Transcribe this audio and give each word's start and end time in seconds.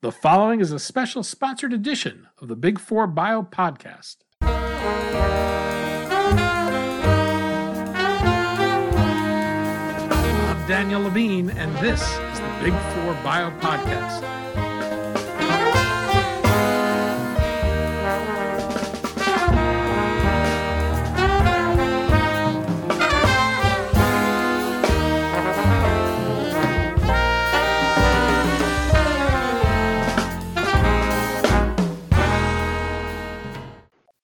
The 0.00 0.12
following 0.12 0.60
is 0.60 0.70
a 0.70 0.78
special 0.78 1.24
sponsored 1.24 1.72
edition 1.72 2.28
of 2.40 2.46
the 2.46 2.54
Big 2.54 2.78
Four 2.78 3.08
Bio 3.08 3.42
Podcast. 3.42 4.18
I'm 4.40 4.54
Daniel 10.68 11.00
Levine, 11.00 11.50
and 11.50 11.76
this 11.78 12.00
is 12.00 12.38
the 12.38 12.58
Big 12.62 12.74
Four 12.94 13.14
Bio 13.24 13.50
Podcast. 13.58 14.67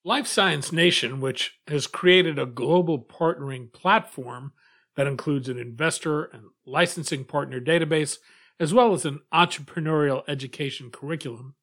Life 0.07 0.27
Science 0.27 0.71
Nation, 0.71 1.19
which 1.19 1.57
has 1.67 1.87
created 1.87 2.37
a 2.37 2.45
global 2.45 2.99
partnering 2.99 3.73
platform 3.73 4.51
that 4.95 5.07
includes 5.07 5.49
an 5.49 5.57
investor 5.57 6.25
and 6.25 6.43
licensing 6.63 7.23
partner 7.23 7.59
database, 7.59 8.19
as 8.59 8.71
well 8.71 8.93
as 8.93 9.03
an 9.05 9.21
entrepreneurial 9.33 10.21
education 10.27 10.91
curriculum, 10.91 11.55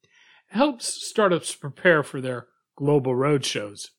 helps 0.47 0.85
startups 1.07 1.55
prepare 1.55 2.03
for 2.03 2.19
their 2.19 2.47
global 2.75 3.13
roadshows. 3.13 3.91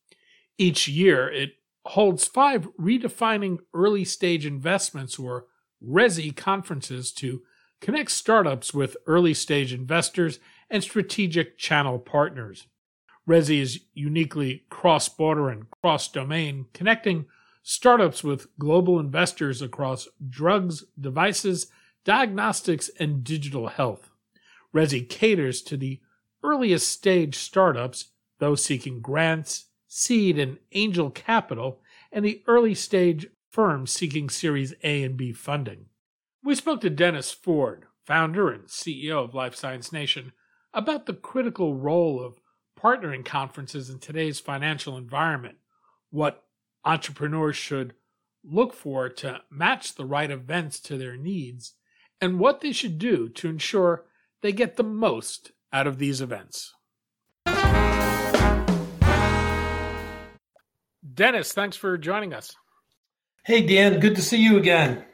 Each 0.59 0.87
year, 0.87 1.27
it 1.27 1.53
holds 1.87 2.27
five 2.27 2.69
redefining 2.79 3.61
early 3.73 4.05
stage 4.05 4.45
investments 4.45 5.19
or 5.19 5.47
RESI 5.83 6.37
conferences 6.37 7.13
to 7.13 7.41
connect 7.81 8.11
startups 8.11 8.75
with 8.75 8.99
early 9.07 9.33
stage 9.33 9.73
investors 9.73 10.39
and 10.69 10.83
strategic 10.83 11.57
channel 11.57 11.99
partners. 11.99 12.67
Resi 13.29 13.61
is 13.61 13.81
uniquely 13.95 14.65
cross 14.69 15.09
border 15.09 15.49
and 15.49 15.71
cross 15.71 16.09
domain, 16.09 16.67
connecting 16.75 17.27
startups 17.63 18.23
with 18.23 18.47
global 18.59 19.01
investors 19.01 19.63
across 19.63 20.07
drugs, 20.29 20.85
devices, 21.01 21.69
diagnostics, 22.05 22.91
and 23.01 23.25
digital 23.25 23.69
health. 23.69 24.11
Resi 24.75 25.09
caters 25.09 25.63
to 25.63 25.77
the 25.77 26.01
earliest 26.43 26.89
stage 26.89 27.37
startups, 27.37 28.09
those 28.39 28.63
seeking 28.63 29.01
grants, 29.01 29.67
seed, 29.89 30.39
and 30.39 30.59
angel 30.73 31.11
capital, 31.11 31.81
and 32.13 32.25
the 32.25 32.43
early 32.47 32.75
stage 32.75 33.27
firms 33.51 33.93
seeking 33.93 34.29
Series 34.29 34.75
A 34.83 35.03
and 35.03 35.17
B 35.17 35.33
funding. 35.33 35.87
We 36.43 36.55
spoke 36.55 36.83
to 36.83 36.91
Dennis 36.91 37.33
Ford, 37.33 37.87
founder 38.05 38.51
and 38.51 38.65
CEO 38.65 39.25
of 39.25 39.35
Life 39.35 39.55
Science 39.55 39.93
Nation, 39.93 40.33
about 40.75 41.07
the 41.07 41.15
critical 41.15 41.75
role 41.75 42.23
of 42.23 42.41
partnering 42.85 43.25
conferences 43.25 43.89
in 43.89 43.99
today's 43.99 44.39
financial 44.39 44.99
environment, 44.99 45.57
what 46.11 46.45
entrepreneurs 46.85 47.57
should 47.57 47.95
look 48.45 48.75
for 48.75 49.09
to 49.09 49.41
match 49.51 49.95
the 49.95 50.05
right 50.05 50.31
events 50.31 50.79
to 50.79 50.99
their 50.99 51.17
needs, 51.17 51.73
and 52.21 52.39
what 52.39 52.61
they 52.61 52.73
should 52.73 52.99
do 52.99 53.29
to 53.31 53.49
ensure 53.49 54.05
they 54.43 54.53
get 54.53 54.77
the 54.77 54.83
most 54.83 55.53
out 55.73 55.87
of 55.87 55.99
these 55.99 56.21
events. 56.21 56.75
Dennis, 61.15 61.53
thanks 61.53 61.77
for 61.77 61.97
joining 61.97 62.35
us. 62.35 62.55
Hey, 63.47 63.67
Dan, 63.67 63.99
good 63.99 64.17
to 64.17 64.23
see 64.23 64.39
you 64.39 64.59
again. 64.59 65.05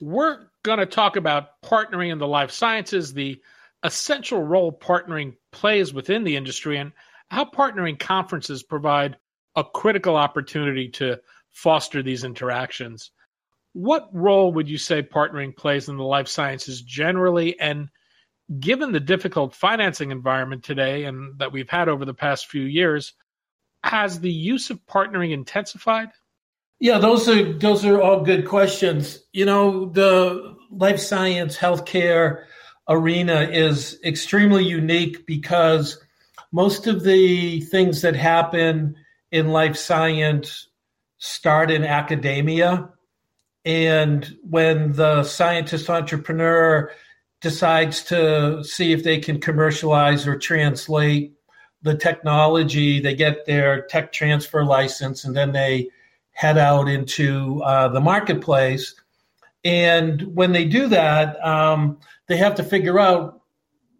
We're 0.00 0.46
going 0.62 0.78
to 0.78 0.86
talk 0.86 1.16
about 1.16 1.60
partnering 1.64 2.12
in 2.12 2.18
the 2.18 2.28
life 2.28 2.52
sciences, 2.52 3.12
the 3.12 3.40
essential 3.82 4.42
role 4.42 4.72
partnering 4.72 5.34
plays 5.50 5.92
within 5.92 6.24
the 6.24 6.36
industry 6.36 6.78
and 6.78 6.92
how 7.30 7.44
partnering 7.44 7.98
conferences 7.98 8.62
provide 8.62 9.16
a 9.56 9.64
critical 9.64 10.16
opportunity 10.16 10.88
to 10.88 11.18
foster 11.50 12.02
these 12.02 12.24
interactions. 12.24 13.10
What 13.72 14.08
role 14.12 14.52
would 14.52 14.68
you 14.68 14.78
say 14.78 15.02
partnering 15.02 15.56
plays 15.56 15.88
in 15.88 15.96
the 15.96 16.04
life 16.04 16.28
sciences 16.28 16.82
generally? 16.82 17.58
And 17.58 17.88
given 18.60 18.92
the 18.92 19.00
difficult 19.00 19.54
financing 19.54 20.10
environment 20.10 20.62
today 20.62 21.04
and 21.04 21.38
that 21.38 21.52
we've 21.52 21.68
had 21.68 21.88
over 21.88 22.04
the 22.04 22.14
past 22.14 22.48
few 22.48 22.62
years, 22.62 23.14
has 23.84 24.20
the 24.20 24.30
use 24.30 24.70
of 24.70 24.84
partnering 24.86 25.32
intensified? 25.32 26.10
Yeah, 26.78 26.98
those 26.98 27.28
are 27.28 27.52
those 27.52 27.84
are 27.84 28.00
all 28.00 28.22
good 28.22 28.46
questions. 28.46 29.20
You 29.32 29.44
know, 29.44 29.86
the 29.86 30.56
life 30.70 30.98
science 30.98 31.56
healthcare 31.56 32.44
arena 32.88 33.42
is 33.42 33.98
extremely 34.04 34.64
unique 34.64 35.26
because 35.26 35.98
most 36.52 36.86
of 36.86 37.02
the 37.02 37.60
things 37.62 38.02
that 38.02 38.14
happen 38.16 38.96
in 39.30 39.48
life 39.48 39.76
science 39.76 40.68
start 41.18 41.70
in 41.70 41.84
academia. 41.84 42.90
And 43.64 44.36
when 44.42 44.92
the 44.92 45.22
scientist 45.22 45.88
entrepreneur 45.88 46.90
decides 47.40 48.02
to 48.04 48.62
see 48.64 48.92
if 48.92 49.02
they 49.04 49.18
can 49.18 49.40
commercialize 49.40 50.26
or 50.26 50.36
translate 50.36 51.32
the 51.82 51.96
technology, 51.96 53.00
they 53.00 53.14
get 53.14 53.46
their 53.46 53.82
tech 53.82 54.12
transfer 54.12 54.64
license 54.64 55.24
and 55.24 55.34
then 55.34 55.52
they 55.52 55.88
head 56.32 56.58
out 56.58 56.88
into 56.88 57.62
uh, 57.62 57.88
the 57.88 58.00
marketplace. 58.00 58.94
And 59.64 60.22
when 60.34 60.52
they 60.52 60.64
do 60.64 60.88
that, 60.88 61.44
um, 61.44 61.98
they 62.32 62.38
have 62.38 62.54
to 62.54 62.64
figure 62.64 62.98
out 62.98 63.42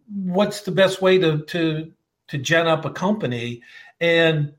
what's 0.07 0.61
the 0.61 0.71
best 0.71 1.03
way 1.03 1.19
to 1.19 1.43
to 1.45 1.91
to 2.29 2.37
gen 2.39 2.65
up 2.65 2.83
a 2.83 2.89
company. 2.89 3.61
And 4.01 4.53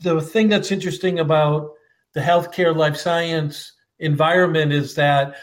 the 0.00 0.22
thing 0.22 0.48
that's 0.48 0.72
interesting 0.72 1.18
about 1.18 1.72
the 2.14 2.20
healthcare 2.20 2.74
life 2.74 2.96
science 2.96 3.72
environment 3.98 4.72
is 4.72 4.94
that 4.94 5.36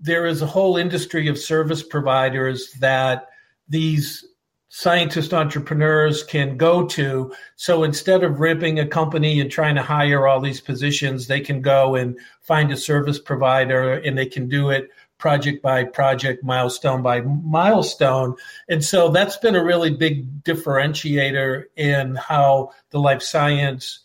there 0.00 0.24
is 0.24 0.40
a 0.40 0.46
whole 0.46 0.78
industry 0.78 1.28
of 1.28 1.38
service 1.38 1.82
providers 1.82 2.72
that 2.80 3.26
these 3.68 4.24
scientist 4.68 5.34
entrepreneurs 5.34 6.22
can 6.22 6.56
go 6.56 6.86
to. 6.86 7.34
So 7.56 7.84
instead 7.84 8.24
of 8.24 8.40
ripping 8.40 8.78
a 8.78 8.86
company 8.86 9.40
and 9.40 9.50
trying 9.50 9.74
to 9.74 9.82
hire 9.82 10.26
all 10.26 10.40
these 10.40 10.60
positions, 10.60 11.26
they 11.26 11.40
can 11.40 11.60
go 11.60 11.96
and 11.96 12.18
find 12.40 12.72
a 12.72 12.76
service 12.78 13.18
provider 13.18 13.92
and 13.92 14.16
they 14.16 14.26
can 14.26 14.48
do 14.48 14.70
it 14.70 14.88
project 15.18 15.62
by 15.62 15.84
project, 15.84 16.44
milestone 16.44 17.02
by 17.02 17.20
milestone. 17.22 18.36
And 18.68 18.84
so 18.84 19.10
that's 19.10 19.36
been 19.38 19.56
a 19.56 19.64
really 19.64 19.90
big 19.90 20.44
differentiator 20.44 21.64
in 21.76 22.16
how 22.16 22.72
the 22.90 23.00
life 23.00 23.22
science 23.22 24.00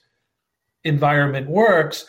environment 0.83 1.49
works. 1.49 2.05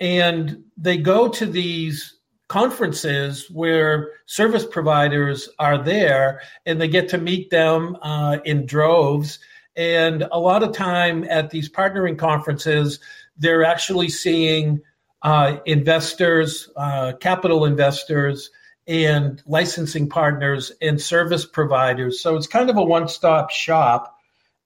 And 0.00 0.64
they 0.76 0.96
go 0.96 1.28
to 1.28 1.46
these 1.46 2.18
conferences 2.48 3.50
where 3.50 4.10
service 4.26 4.66
providers 4.66 5.48
are 5.58 5.82
there 5.82 6.40
and 6.66 6.80
they 6.80 6.88
get 6.88 7.08
to 7.08 7.18
meet 7.18 7.50
them 7.50 7.96
uh, 8.02 8.38
in 8.44 8.66
droves. 8.66 9.38
And 9.76 10.26
a 10.30 10.38
lot 10.38 10.62
of 10.62 10.72
time 10.72 11.24
at 11.24 11.50
these 11.50 11.68
partnering 11.68 12.18
conferences, 12.18 13.00
they're 13.36 13.64
actually 13.64 14.08
seeing 14.08 14.80
uh, 15.24 15.56
investors, 15.64 16.68
uh, 16.76 17.14
capital 17.18 17.64
investors, 17.64 18.50
and 18.86 19.42
licensing 19.46 20.08
partners 20.08 20.70
and 20.82 21.00
service 21.00 21.46
providers. 21.46 22.20
So 22.20 22.36
it's 22.36 22.46
kind 22.46 22.68
of 22.68 22.76
a 22.76 22.84
one 22.84 23.08
stop 23.08 23.50
shop. 23.50 24.18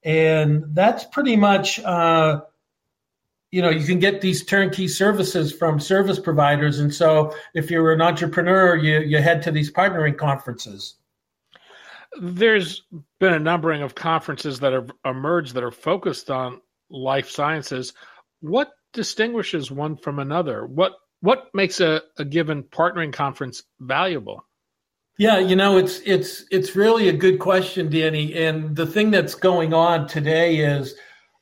And 0.03 0.65
that's 0.73 1.05
pretty 1.05 1.37
much, 1.37 1.79
uh, 1.79 2.41
you 3.51 3.61
know, 3.61 3.69
you 3.69 3.85
can 3.85 3.99
get 3.99 4.19
these 4.19 4.45
turnkey 4.45 4.89
services 4.89 5.53
from 5.53 5.79
service 5.79 6.19
providers. 6.19 6.79
And 6.79 6.93
so 6.93 7.33
if 7.53 7.71
you're 7.71 7.93
an 7.93 8.01
entrepreneur, 8.01 8.75
you, 8.75 8.99
you 8.99 9.21
head 9.21 9.41
to 9.43 9.51
these 9.51 9.71
partnering 9.71 10.17
conferences. 10.17 10.95
There's 12.21 12.83
been 13.19 13.33
a 13.33 13.39
numbering 13.39 13.81
of 13.81 13.95
conferences 13.95 14.59
that 14.59 14.73
have 14.73 14.91
emerged 15.05 15.53
that 15.53 15.63
are 15.63 15.71
focused 15.71 16.29
on 16.29 16.59
life 16.89 17.29
sciences. 17.29 17.93
What 18.41 18.71
distinguishes 18.93 19.71
one 19.71 19.97
from 19.97 20.19
another? 20.19 20.65
What 20.65 20.93
what 21.21 21.49
makes 21.53 21.79
a, 21.81 22.01
a 22.17 22.25
given 22.25 22.63
partnering 22.63 23.11
conference 23.11 23.63
valuable? 23.79 24.45
Yeah, 25.17 25.39
you 25.39 25.55
know, 25.55 25.77
it's 25.77 25.99
it's 26.05 26.45
it's 26.49 26.77
really 26.77 27.09
a 27.09 27.13
good 27.13 27.39
question, 27.39 27.89
Danny. 27.89 28.33
And 28.35 28.75
the 28.75 28.87
thing 28.87 29.11
that's 29.11 29.35
going 29.35 29.73
on 29.73 30.07
today 30.07 30.57
is 30.57 30.95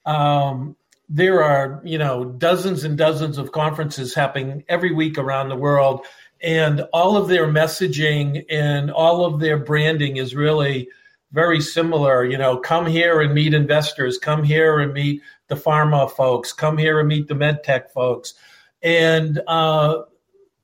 um, 0.05 0.75
there 1.09 1.43
are 1.43 1.79
you 1.83 1.99
know 1.99 2.25
dozens 2.25 2.83
and 2.83 2.97
dozens 2.97 3.37
of 3.37 3.51
conferences 3.51 4.15
happening 4.15 4.63
every 4.67 4.91
week 4.91 5.19
around 5.19 5.49
the 5.49 5.55
world, 5.55 6.07
and 6.41 6.81
all 6.91 7.17
of 7.17 7.27
their 7.27 7.45
messaging 7.45 8.45
and 8.49 8.89
all 8.89 9.25
of 9.25 9.39
their 9.39 9.59
branding 9.59 10.17
is 10.17 10.35
really 10.35 10.89
very 11.31 11.61
similar. 11.61 12.25
You 12.25 12.37
know, 12.37 12.57
come 12.57 12.85
here 12.85 13.21
and 13.21 13.33
meet 13.33 13.53
investors. 13.53 14.17
Come 14.17 14.43
here 14.43 14.79
and 14.79 14.93
meet 14.93 15.21
the 15.47 15.55
pharma 15.55 16.09
folks. 16.11 16.53
Come 16.53 16.77
here 16.77 16.99
and 16.99 17.07
meet 17.07 17.27
the 17.27 17.35
med 17.35 17.63
tech 17.63 17.91
folks. 17.91 18.33
And 18.81 19.41
uh, 19.47 20.03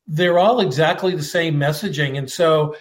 they're 0.07 0.39
all 0.39 0.59
exactly 0.59 1.15
the 1.15 1.23
same 1.23 1.55
messaging. 1.55 2.17
And 2.17 2.29
so 2.29 2.75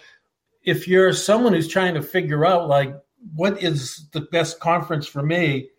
if 0.63 0.87
you're 0.87 1.13
someone 1.13 1.53
who's 1.53 1.67
trying 1.67 1.93
to 1.95 2.01
figure 2.01 2.45
out, 2.45 2.67
like, 2.67 2.95
what 3.35 3.61
is 3.61 4.07
the 4.11 4.21
best 4.21 4.59
conference 4.59 5.07
for 5.07 5.23
me, 5.23 5.69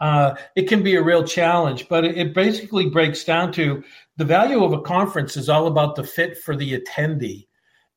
uh, 0.00 0.34
it 0.56 0.68
can 0.68 0.82
be 0.82 0.96
a 0.96 1.02
real 1.02 1.24
challenge. 1.24 1.88
But 1.88 2.04
it 2.04 2.34
basically 2.34 2.88
breaks 2.88 3.24
down 3.24 3.52
to 3.52 3.82
the 4.16 4.24
value 4.24 4.64
of 4.64 4.72
a 4.72 4.80
conference 4.80 5.36
is 5.36 5.48
all 5.48 5.66
about 5.66 5.96
the 5.96 6.04
fit 6.04 6.38
for 6.38 6.56
the 6.56 6.78
attendee. 6.78 7.46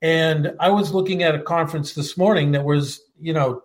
And 0.04 0.54
I 0.60 0.70
was 0.70 0.94
looking 0.94 1.24
at 1.24 1.34
a 1.34 1.42
conference 1.42 1.94
this 1.94 2.18
morning 2.18 2.52
that 2.52 2.66
was, 2.66 3.02
you 3.22 3.32
know, 3.32 3.64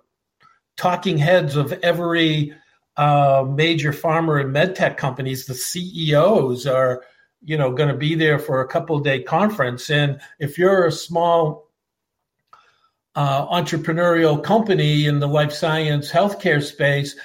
talking 0.76 1.19
heads 1.19 1.56
of 1.56 1.73
every 1.82 2.55
uh, 2.96 3.44
major 3.49 3.93
pharma 3.93 4.40
and 4.40 4.55
medtech 4.55 4.96
companies. 4.96 5.46
The 5.46 5.55
CEOs 5.55 6.64
are, 6.64 7.02
you 7.43 7.58
know, 7.58 7.73
going 7.73 7.88
to 7.88 7.96
be 7.96 8.14
there 8.14 8.38
for 8.38 8.61
a 8.61 8.69
couple 8.69 9.00
day 9.00 9.20
conference. 9.20 9.90
And 9.90 10.20
if 10.38 10.58
you're 10.58 10.87
a 10.87 10.93
small 10.93 11.69
uh, 13.17 13.44
entrepreneurial 13.49 14.40
company 14.40 15.06
in 15.06 15.19
the 15.19 15.26
life 15.26 15.52
science 15.52 16.08
healthcare 16.08 16.62
space, 16.62 17.17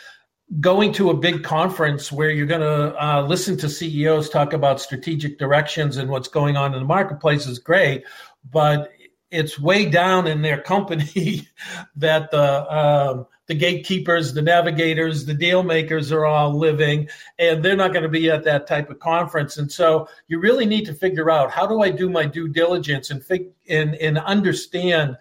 going 0.60 0.92
to 0.94 1.12
a 1.12 1.18
big 1.18 1.44
conference 1.44 2.12
where 2.12 2.32
you're 2.32 2.48
going 2.48 2.62
to 2.62 3.04
uh, 3.04 3.22
listen 3.28 3.58
to 3.58 3.70
CEOs 3.70 4.30
talk 4.30 4.54
about 4.54 4.82
strategic 4.82 5.38
directions 5.38 5.98
and 5.98 6.10
what's 6.10 6.28
going 6.28 6.58
on 6.58 6.74
in 6.74 6.80
the 6.80 6.86
marketplace 6.86 7.46
is 7.46 7.60
great, 7.60 8.04
but 8.52 8.92
it's 9.34 9.60
way 9.60 9.86
down 9.86 10.28
in 10.28 10.42
their 10.42 10.62
company 10.62 11.48
that 11.96 12.32
the 12.32 12.74
um, 12.74 13.26
the 13.48 13.56
gatekeepers, 13.56 14.34
the 14.34 14.42
navigators, 14.42 15.26
the 15.26 15.34
deal 15.34 15.64
makers 15.64 16.12
are 16.14 16.26
all 16.26 16.58
living, 16.58 17.10
and 17.38 17.64
they're 17.64 17.76
not 17.76 17.92
going 17.92 18.04
to 18.04 18.10
be 18.10 18.30
at 18.30 18.46
that 18.46 18.68
type 18.68 18.90
of 18.90 19.00
conference. 19.00 19.58
And 19.58 19.70
so 19.70 20.08
you 20.28 20.40
really 20.40 20.66
need 20.66 20.86
to 20.86 20.94
figure 20.94 21.30
out 21.30 21.52
how 21.52 21.68
do 21.68 21.82
I 21.82 21.90
do 21.90 22.10
my 22.10 22.26
due 22.26 22.48
diligence 22.48 23.10
and 23.10 23.24
fig- 23.24 23.52
and, 23.68 23.96
and 23.96 24.18
understand 24.18 25.18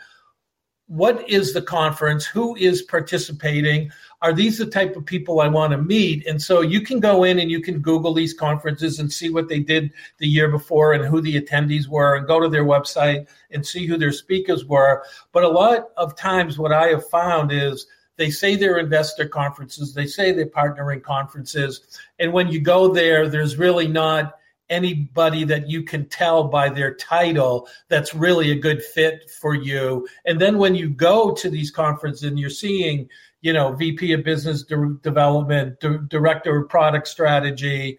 what 0.93 1.27
is 1.27 1.55
the 1.55 1.63
conference, 1.63 2.27
who 2.27 2.55
is 2.57 2.83
participating, 2.83 3.91
are 4.21 4.35
these 4.35 4.59
the 4.59 4.67
type 4.67 4.95
of 4.95 5.07
people 5.07 5.41
I 5.41 5.49
want 5.49 5.71
to 5.71 5.79
meet? 5.79 6.27
And 6.27 6.41
so 6.41 6.61
you 6.61 6.83
can 6.83 7.01
go 7.01 7.25
in 7.25 7.39
and 7.39 7.51
you 7.51 7.63
can 7.63 7.81
Google 7.81 8.13
these 8.13 8.35
conferences 8.35 8.99
and 8.99 9.11
see 9.11 9.31
what 9.31 9.49
they 9.49 9.61
did 9.61 9.91
the 10.19 10.29
year 10.29 10.51
before 10.51 10.93
and 10.93 11.03
who 11.03 11.23
the 11.23 11.41
attendees 11.41 11.89
were 11.89 12.17
and 12.17 12.27
go 12.27 12.41
to 12.41 12.49
their 12.51 12.67
website 12.67 13.27
and 13.53 13.67
see 13.67 13.87
who 13.87 13.97
their 13.97 14.13
speakers 14.13 14.67
were. 14.67 15.03
But 15.33 15.45
a 15.45 15.49
lot 15.49 15.93
of 15.97 16.15
times, 16.15 16.59
what 16.59 16.73
I 16.73 16.89
have 16.89 17.09
found 17.09 17.53
is 17.53 17.87
they 18.19 18.29
say 18.29 18.55
they're 18.55 18.77
investor 18.77 19.27
conferences, 19.27 19.95
they 19.95 20.07
say 20.07 20.33
they're 20.33 20.45
partnering 20.45 21.03
conferences. 21.03 21.81
And 22.19 22.35
when 22.35 22.49
you 22.49 22.61
go 22.61 22.93
there, 22.93 23.31
there's 23.31 23.57
really 23.57 23.89
not 23.89 24.35
anybody 24.73 25.45
that 25.45 25.69
you 25.69 25.83
can 25.83 26.09
tell 26.09 26.45
by 26.45 26.69
their 26.69 26.95
title 26.95 27.69
that's 27.89 28.15
really 28.15 28.51
a 28.51 28.59
good 28.59 28.83
fit 28.83 29.31
for 29.31 29.55
you. 29.55 30.09
And 30.25 30.41
then 30.41 30.59
when 30.59 30.75
you 30.75 30.89
go 30.89 31.33
to 31.35 31.51
these 31.51 31.71
conferences 31.71 32.25
and 32.25 32.39
you're 32.39 32.51
seeing 32.51 33.09
you 33.43 33.53
know, 33.53 33.73
VP 33.73 34.13
of 34.13 34.25
Business 34.25 34.63
De- 34.63 34.97
Development, 35.03 35.79
D- 35.81 35.99
Director 36.09 36.57
of 36.59 36.69
Product 36.69 37.07
Strategy 37.07 37.99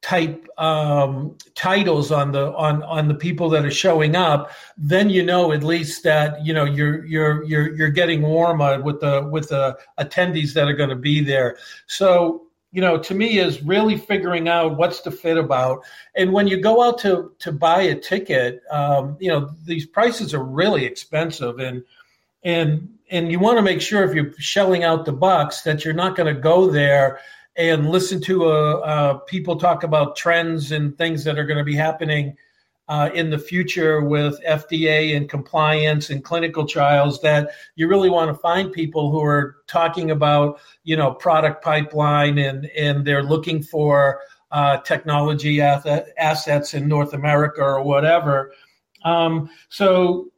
type 0.00 0.48
um, 0.58 1.36
titles 1.56 2.12
on 2.12 2.30
the 2.30 2.54
on 2.54 2.82
on 2.84 3.08
the 3.08 3.14
people 3.14 3.50
that 3.50 3.64
are 3.64 3.70
showing 3.70 4.14
up, 4.14 4.52
then 4.76 5.10
you 5.10 5.24
know 5.24 5.52
at 5.52 5.64
least 5.64 6.04
that 6.04 6.44
you 6.44 6.54
know 6.54 6.64
you're 6.64 7.04
you're 7.04 7.42
you're 7.44 7.74
you're 7.74 7.90
getting 7.90 8.22
warmer 8.22 8.80
with 8.80 9.00
the 9.00 9.28
with 9.30 9.48
the 9.48 9.76
attendees 9.98 10.54
that 10.54 10.68
are 10.68 10.72
going 10.72 10.88
to 10.88 10.96
be 10.96 11.20
there. 11.20 11.58
So 11.88 12.47
you 12.70 12.80
know 12.80 12.98
to 12.98 13.14
me 13.14 13.38
is 13.38 13.62
really 13.62 13.96
figuring 13.96 14.48
out 14.48 14.76
what's 14.76 15.00
the 15.00 15.10
fit 15.10 15.38
about. 15.38 15.84
And 16.14 16.32
when 16.32 16.46
you 16.46 16.60
go 16.60 16.82
out 16.82 16.98
to 17.00 17.32
to 17.38 17.52
buy 17.52 17.82
a 17.82 17.94
ticket 17.98 18.62
um, 18.70 19.16
you 19.20 19.28
know 19.28 19.50
these 19.64 19.86
prices 19.86 20.34
are 20.34 20.44
really 20.44 20.84
expensive. 20.84 21.58
And 21.58 21.82
and 22.44 22.88
and 23.10 23.32
you 23.32 23.38
want 23.38 23.58
to 23.58 23.62
make 23.62 23.80
sure 23.80 24.04
if 24.04 24.14
you're 24.14 24.32
shelling 24.38 24.84
out 24.84 25.04
the 25.04 25.12
bucks 25.12 25.62
that 25.62 25.84
you're 25.84 25.94
not 25.94 26.16
going 26.16 26.32
to 26.34 26.40
go 26.40 26.70
there 26.70 27.20
and 27.56 27.90
listen 27.90 28.20
to 28.22 28.46
uh, 28.46 28.74
uh, 28.78 29.14
people 29.20 29.56
talk 29.56 29.82
about 29.82 30.16
trends 30.16 30.70
and 30.70 30.96
things 30.96 31.24
that 31.24 31.38
are 31.38 31.44
going 31.44 31.58
to 31.58 31.64
be 31.64 31.74
happening 31.74 32.36
uh, 32.88 33.10
in 33.14 33.30
the 33.30 33.38
future 33.38 34.00
with 34.00 34.40
FDA 34.44 35.16
and 35.16 35.28
compliance 35.28 36.10
and 36.10 36.24
clinical 36.24 36.66
trials. 36.66 37.20
That 37.20 37.50
you 37.76 37.88
really 37.88 38.10
want 38.10 38.34
to 38.34 38.40
find 38.40 38.72
people 38.72 39.10
who 39.10 39.22
are 39.22 39.56
talking 39.66 40.10
about, 40.10 40.60
you 40.84 40.96
know, 40.96 41.12
product 41.12 41.62
pipeline 41.62 42.38
and 42.38 42.66
and 42.76 43.04
they're 43.04 43.22
looking 43.22 43.62
for 43.62 44.20
uh, 44.50 44.78
technology 44.78 45.60
assets 45.60 46.74
in 46.74 46.88
North 46.88 47.12
America 47.12 47.60
or 47.60 47.82
whatever. 47.82 48.52
Um, 49.04 49.50
so, 49.68 50.28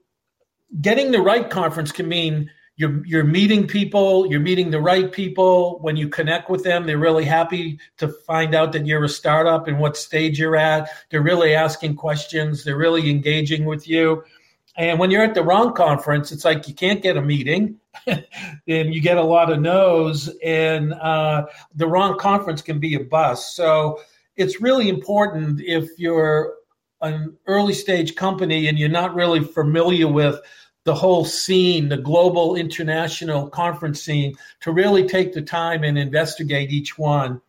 getting 0.81 1.12
the 1.12 1.20
right 1.20 1.49
conference 1.49 1.93
can 1.93 2.08
mean 2.08 2.50
you're 2.81 3.05
you're 3.05 3.25
meeting 3.25 3.67
people 3.67 4.27
you're 4.27 4.41
meeting 4.41 4.71
the 4.71 4.81
right 4.81 5.12
people. 5.12 5.79
When 5.82 5.97
you 5.97 6.09
connect 6.09 6.49
with 6.49 6.65
them 6.65 6.87
they're 6.87 6.99
really 6.99 7.27
happy 7.27 7.79
to 7.99 8.09
find 8.09 8.55
out 8.55 8.73
that 8.73 8.87
you're 8.87 9.05
a 9.05 9.09
startup 9.09 9.69
and 9.69 9.79
what 9.79 9.97
stage 9.97 10.38
you're 10.38 10.56
at. 10.56 10.88
They're 11.11 11.23
really 11.23 11.55
asking 11.55 11.97
questions. 11.97 12.65
They're 12.65 12.79
really 12.79 13.11
engaging 13.11 13.67
with 13.67 13.87
you. 13.87 14.25
And 14.77 14.99
when 14.99 15.11
you're 15.11 15.23
at 15.23 15.35
the 15.35 15.43
wrong 15.43 15.75
conference 15.75 16.32
it's 16.32 16.44
like 16.44 16.67
you 16.69 16.75
can't 16.75 17.03
get 17.03 17.17
a 17.17 17.23
meeting. 17.23 17.79
And 18.69 18.94
you 18.94 19.00
get 19.03 19.17
a 19.17 19.23
lot 19.23 19.50
of 19.50 19.61
no's. 19.61 20.31
And 20.44 20.94
uh, 20.94 21.47
the 21.75 21.88
wrong 21.88 22.19
conference 22.19 22.62
can 22.62 22.79
be 22.79 22.94
a 22.94 23.00
bust. 23.00 23.56
So 23.56 24.00
it's 24.37 24.61
really 24.61 24.88
important 24.88 25.61
if 25.61 25.88
you're 25.99 26.55
an 27.03 27.37
early 27.47 27.75
stage 27.75 28.15
company 28.15 28.69
and 28.69 28.79
you're 28.79 28.88
not 28.88 29.15
really 29.15 29.41
familiar 29.41 30.06
with 30.06 30.41
the 30.85 30.94
whole 30.94 31.25
scene, 31.25 31.88
the 31.88 31.97
global 31.97 32.56
international 32.56 33.49
conference 33.49 34.03
scene, 34.03 34.35
to 34.61 34.73
really 34.73 35.06
take 35.06 35.32
the 35.32 35.43
time 35.43 35.85
and 35.85 35.99
investigate 35.99 36.71
each 36.71 36.99
one. 36.99 37.41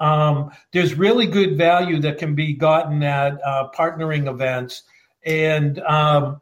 Um, 0.00 0.50
there's 0.72 0.94
really 0.94 1.26
good 1.26 1.56
value 1.56 2.00
that 2.00 2.18
can 2.18 2.34
be 2.34 2.54
gotten 2.54 3.02
at 3.02 3.38
uh, 3.44 3.68
partnering 3.76 4.28
events. 4.28 4.82
And, 5.24 5.78
um, 5.80 6.40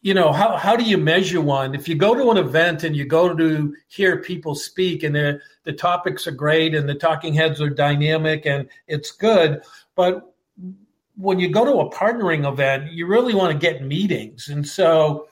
you 0.00 0.14
know, 0.14 0.32
how, 0.32 0.56
how 0.56 0.76
do 0.76 0.84
you 0.84 0.96
measure 0.96 1.40
one? 1.40 1.74
If 1.74 1.88
you 1.88 1.96
go 1.96 2.14
to 2.14 2.30
an 2.30 2.36
event 2.36 2.84
and 2.84 2.94
you 2.94 3.04
go 3.04 3.34
to 3.34 3.74
hear 3.88 4.18
people 4.18 4.54
speak 4.54 5.02
and 5.02 5.14
the 5.14 5.72
topics 5.72 6.26
are 6.26 6.32
great 6.32 6.74
and 6.74 6.88
the 6.88 6.94
talking 6.94 7.34
heads 7.34 7.60
are 7.60 7.70
dynamic 7.70 8.46
and 8.46 8.68
it's 8.86 9.10
good, 9.10 9.62
but 9.96 10.34
when 11.16 11.38
you 11.38 11.48
go 11.48 11.64
to 11.64 11.80
a 11.80 11.90
partnering 11.90 12.50
event, 12.50 12.92
you 12.92 13.06
really 13.06 13.34
want 13.34 13.52
to 13.52 13.58
get 13.58 13.84
meetings. 13.84 14.48
And 14.48 14.66
so, 14.66 15.28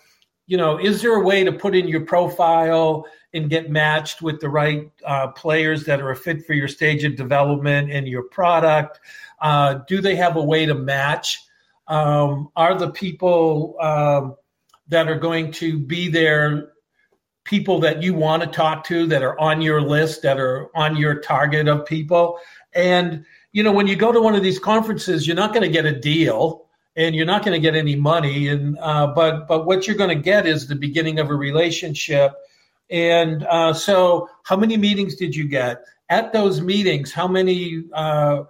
you 0.46 0.56
know, 0.56 0.78
is 0.78 1.02
there 1.02 1.14
a 1.14 1.24
way 1.24 1.44
to 1.44 1.52
put 1.52 1.74
in 1.74 1.88
your 1.88 2.04
profile 2.04 3.06
and 3.32 3.48
get 3.48 3.70
matched 3.70 4.22
with 4.22 4.40
the 4.40 4.48
right 4.48 4.90
uh, 5.06 5.28
players 5.28 5.84
that 5.84 6.00
are 6.00 6.10
a 6.10 6.16
fit 6.16 6.44
for 6.44 6.52
your 6.52 6.68
stage 6.68 7.04
of 7.04 7.16
development 7.16 7.90
and 7.90 8.06
your 8.06 8.24
product? 8.24 9.00
Uh, 9.40 9.80
do 9.88 10.00
they 10.00 10.16
have 10.16 10.36
a 10.36 10.42
way 10.42 10.66
to 10.66 10.74
match? 10.74 11.40
Um, 11.86 12.50
are 12.56 12.76
the 12.78 12.90
people 12.90 13.76
um, 13.80 14.36
that 14.88 15.08
are 15.08 15.18
going 15.18 15.52
to 15.52 15.78
be 15.78 16.08
there 16.08 16.72
people 17.44 17.80
that 17.80 18.02
you 18.02 18.14
want 18.14 18.42
to 18.42 18.48
talk 18.48 18.84
to 18.84 19.04
that 19.06 19.22
are 19.22 19.38
on 19.40 19.60
your 19.60 19.80
list, 19.80 20.22
that 20.22 20.38
are 20.38 20.70
on 20.76 20.96
your 20.96 21.20
target 21.20 21.68
of 21.68 21.84
people? 21.86 22.38
And, 22.72 23.24
you 23.52 23.62
know, 23.62 23.72
when 23.72 23.86
you 23.86 23.96
go 23.96 24.12
to 24.12 24.20
one 24.20 24.34
of 24.34 24.42
these 24.42 24.58
conferences, 24.58 25.26
you're 25.26 25.36
not 25.36 25.52
going 25.52 25.62
to 25.62 25.68
get 25.68 25.84
a 25.84 25.98
deal 25.98 26.66
and 26.96 27.14
you're 27.14 27.26
not 27.26 27.44
going 27.44 27.54
to 27.54 27.60
get 27.60 27.74
any 27.74 27.96
money. 27.96 28.48
And 28.48 28.78
uh, 28.78 29.08
but 29.08 29.48
but 29.48 29.66
what 29.66 29.86
you're 29.86 29.96
going 29.96 30.16
to 30.16 30.22
get 30.22 30.46
is 30.46 30.66
the 30.66 30.74
beginning 30.74 31.18
of 31.18 31.30
a 31.30 31.34
relationship. 31.34 32.32
And 32.90 33.44
uh, 33.44 33.72
so, 33.72 34.28
how 34.44 34.56
many 34.56 34.76
meetings 34.76 35.16
did 35.16 35.34
you 35.34 35.48
get 35.48 35.82
at 36.08 36.32
those 36.32 36.60
meetings? 36.60 37.12
How 37.12 37.26
many 37.26 37.84
uh, 37.92 38.42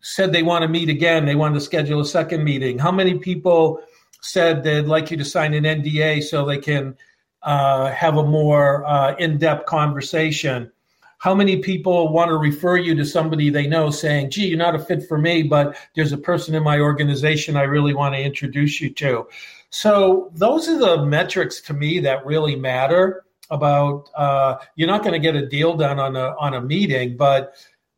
said 0.00 0.32
they 0.32 0.42
want 0.42 0.62
to 0.62 0.68
meet 0.68 0.88
again? 0.88 1.26
They 1.26 1.34
want 1.34 1.54
to 1.54 1.60
schedule 1.60 2.00
a 2.00 2.06
second 2.06 2.44
meeting. 2.44 2.78
How 2.78 2.92
many 2.92 3.18
people 3.18 3.80
said 4.22 4.62
they'd 4.62 4.86
like 4.86 5.10
you 5.10 5.16
to 5.18 5.24
sign 5.24 5.52
an 5.54 5.64
NDA 5.64 6.22
so 6.22 6.46
they 6.46 6.58
can 6.58 6.96
uh, 7.42 7.90
have 7.90 8.16
a 8.16 8.24
more 8.24 8.84
uh, 8.86 9.14
in-depth 9.16 9.66
conversation? 9.66 10.72
How 11.18 11.34
many 11.34 11.58
people 11.58 12.12
want 12.12 12.28
to 12.28 12.36
refer 12.36 12.76
you 12.76 12.94
to 12.94 13.04
somebody 13.04 13.48
they 13.50 13.66
know 13.66 13.90
saying, 13.90 14.30
gee, 14.30 14.46
you're 14.48 14.58
not 14.58 14.74
a 14.74 14.78
fit 14.78 15.08
for 15.08 15.18
me, 15.18 15.42
but 15.42 15.76
there's 15.94 16.12
a 16.12 16.18
person 16.18 16.54
in 16.54 16.62
my 16.62 16.78
organization 16.78 17.56
I 17.56 17.62
really 17.62 17.94
want 17.94 18.14
to 18.14 18.20
introduce 18.20 18.80
you 18.80 18.90
to? 18.94 19.26
So 19.70 20.30
those 20.34 20.68
are 20.68 20.78
the 20.78 21.04
metrics 21.04 21.60
to 21.62 21.74
me 21.74 22.00
that 22.00 22.24
really 22.24 22.56
matter 22.56 23.24
about 23.50 24.08
uh, 24.14 24.56
you're 24.74 24.88
not 24.88 25.02
going 25.02 25.12
to 25.12 25.18
get 25.18 25.36
a 25.36 25.46
deal 25.46 25.76
done 25.76 25.98
on 25.98 26.16
a 26.16 26.34
on 26.38 26.54
a 26.54 26.60
meeting, 26.60 27.16
but 27.16 27.54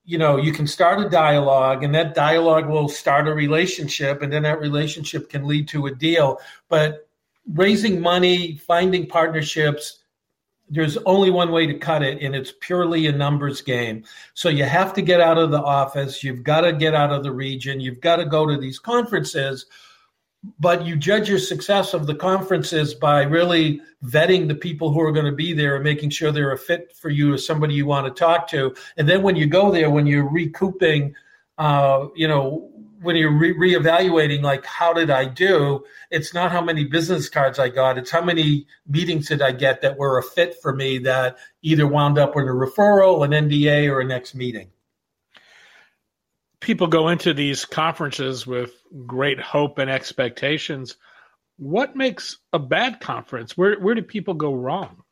you 0.09 0.17
know 0.17 0.39
you 0.39 0.53
can 0.53 0.67
start 0.67 1.05
a 1.05 1.09
dialogue 1.09 1.85
and 1.85 1.95
that 1.95 2.15
dialogue 2.15 2.67
will 2.67 2.89
start 2.89 3.29
a 3.29 3.35
relationship 3.35 4.23
and 4.23 4.33
then 4.33 4.43
that 4.43 4.59
relationship 4.59 5.29
can 5.29 5.47
lead 5.47 5.69
to 5.69 5.87
a 5.87 5.95
deal 5.95 6.39
but 6.71 7.07
raising 7.53 8.01
money 8.01 8.57
finding 8.57 9.07
partnerships 9.07 9.98
there's 10.71 10.99
only 11.07 11.31
one 11.31 11.51
way 11.51 11.67
to 11.67 11.75
cut 11.79 12.03
it, 12.03 12.23
and 12.23 12.35
it's 12.35 12.53
purely 12.61 13.07
a 13.07 13.13
numbers 13.13 13.63
game. 13.63 14.05
So 14.35 14.49
you 14.49 14.65
have 14.65 14.93
to 14.95 15.03
get 15.03 15.21
out 15.21 15.39
of 15.39 15.51
the 15.51 15.63
office. 15.63 16.23
You've 16.23 16.43
got 16.43 16.61
to 16.63 16.73
get 16.73 16.95
out 16.95 17.11
of 17.11 17.23
the 17.23 17.33
region. 17.33 17.81
You've 17.81 18.01
got 18.01 18.17
to 18.17 18.27
go 18.27 18.47
to 18.47 18.57
these 18.57 18.79
conferences. 18.79 19.67
but 20.61 20.87
you 20.87 20.97
judge 20.97 21.29
your 21.29 21.39
success 21.39 21.95
of 21.95 22.07
the 22.07 22.15
conferences 22.15 22.95
by 22.95 23.23
really 23.23 23.81
vetting 24.05 24.47
the 24.47 24.55
people 24.55 24.93
who 24.93 25.01
are 25.01 25.13
going 25.13 25.27
to 25.27 25.33
be 25.33 25.53
there 25.53 25.75
and 25.75 25.85
making 25.85 26.11
sure 26.11 26.31
they're 26.31 26.53
a 26.53 26.59
fit 26.59 26.97
for 26.97 27.11
you 27.11 27.35
as 27.35 27.45
somebody 27.45 27.75
you 27.75 27.87
want 27.87 28.07
to 28.07 28.19
talk 28.19 28.49
to. 28.49 28.75
And 28.97 29.09
then 29.09 29.23
when 29.23 29.37
you 29.37 29.47
go 29.47 29.71
there, 29.73 29.91
when 29.91 30.07
you're 30.07 30.29
recouping, 30.29 31.15
uh, 31.59 32.07
you 32.15 32.29
know, 32.29 32.71
when 33.01 33.17
you're 33.17 33.37
re- 33.37 33.55
reevaluating, 33.55 34.43
like, 34.43 34.65
how 34.65 34.93
did 34.93 35.11
I 35.11 35.25
do? 35.25 35.85
It's 36.11 36.35
not 36.35 36.53
how 36.53 36.61
many 36.61 36.85
business 36.85 37.29
cards 37.29 37.59
I 37.59 37.69
got. 37.69 37.99
It's 37.99 38.11
how 38.11 38.23
many 38.23 38.67
meetings 38.87 39.29
did 39.29 39.43
I 39.43 39.53
get 39.53 39.83
that 39.83 39.99
were 39.99 40.19
a 40.19 40.23
fit 40.23 40.57
for 40.61 40.75
me 40.75 40.99
that 41.01 41.37
either 41.63 41.87
wound 41.87 42.19
up 42.19 42.35
with 42.35 42.47
a 42.47 42.49
referral, 42.49 43.25
an 43.25 43.31
NDA, 43.31 43.91
or 43.91 44.01
a 44.01 44.05
next 44.05 44.35
meeting 44.35 44.71
people 46.61 46.87
go 46.87 47.09
into 47.09 47.35
these 47.35 47.65
conferences 47.65 48.47
with 48.47 48.73
great 49.07 49.41
hope 49.41 49.79
and 49.79 49.91
expectations. 49.91 50.97
What 51.57 51.97
makes 51.97 52.39
a 52.53 52.59
bad 52.59 53.01
conference? 53.01 53.57
Where 53.57 53.79
where 53.81 53.95
do 53.95 54.03
people 54.03 54.35
go 54.35 54.53
wrong? 54.53 55.03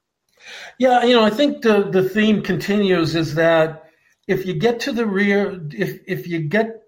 Yeah, 0.78 1.04
you 1.04 1.14
know, 1.14 1.24
I 1.24 1.30
think 1.30 1.62
the 1.62 1.82
the 1.82 2.08
theme 2.08 2.42
continues 2.42 3.14
is 3.14 3.34
that 3.34 3.84
if 4.28 4.46
you 4.46 4.54
get 4.54 4.80
to 4.80 4.92
the 4.92 5.06
rear, 5.06 5.60
if 5.72 6.00
if 6.06 6.28
you 6.28 6.40
get 6.40 6.82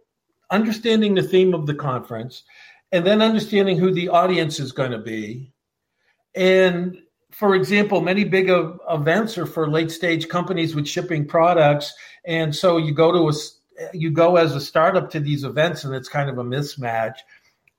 understanding 0.50 1.14
the 1.14 1.22
theme 1.22 1.54
of 1.54 1.66
the 1.66 1.74
conference, 1.74 2.44
and 2.92 3.06
then 3.06 3.22
understanding 3.22 3.78
who 3.78 3.92
the 3.92 4.08
audience 4.08 4.58
is 4.60 4.72
going 4.72 4.92
to 4.92 4.98
be, 4.98 5.52
and 6.34 6.98
for 7.30 7.54
example, 7.54 8.00
many 8.00 8.24
big 8.24 8.50
events 8.88 9.36
are 9.36 9.46
for 9.46 9.68
late 9.68 9.90
stage 9.90 10.28
companies 10.28 10.74
with 10.74 10.88
shipping 10.88 11.26
products, 11.26 11.92
and 12.24 12.54
so 12.54 12.78
you 12.78 12.92
go 12.92 13.12
to 13.12 13.28
a 13.28 13.32
you 13.92 14.10
go 14.10 14.36
as 14.36 14.54
a 14.54 14.60
startup 14.60 15.10
to 15.10 15.20
these 15.20 15.44
events 15.44 15.84
and 15.84 15.94
it's 15.94 16.08
kind 16.08 16.28
of 16.28 16.38
a 16.38 16.44
mismatch. 16.44 17.16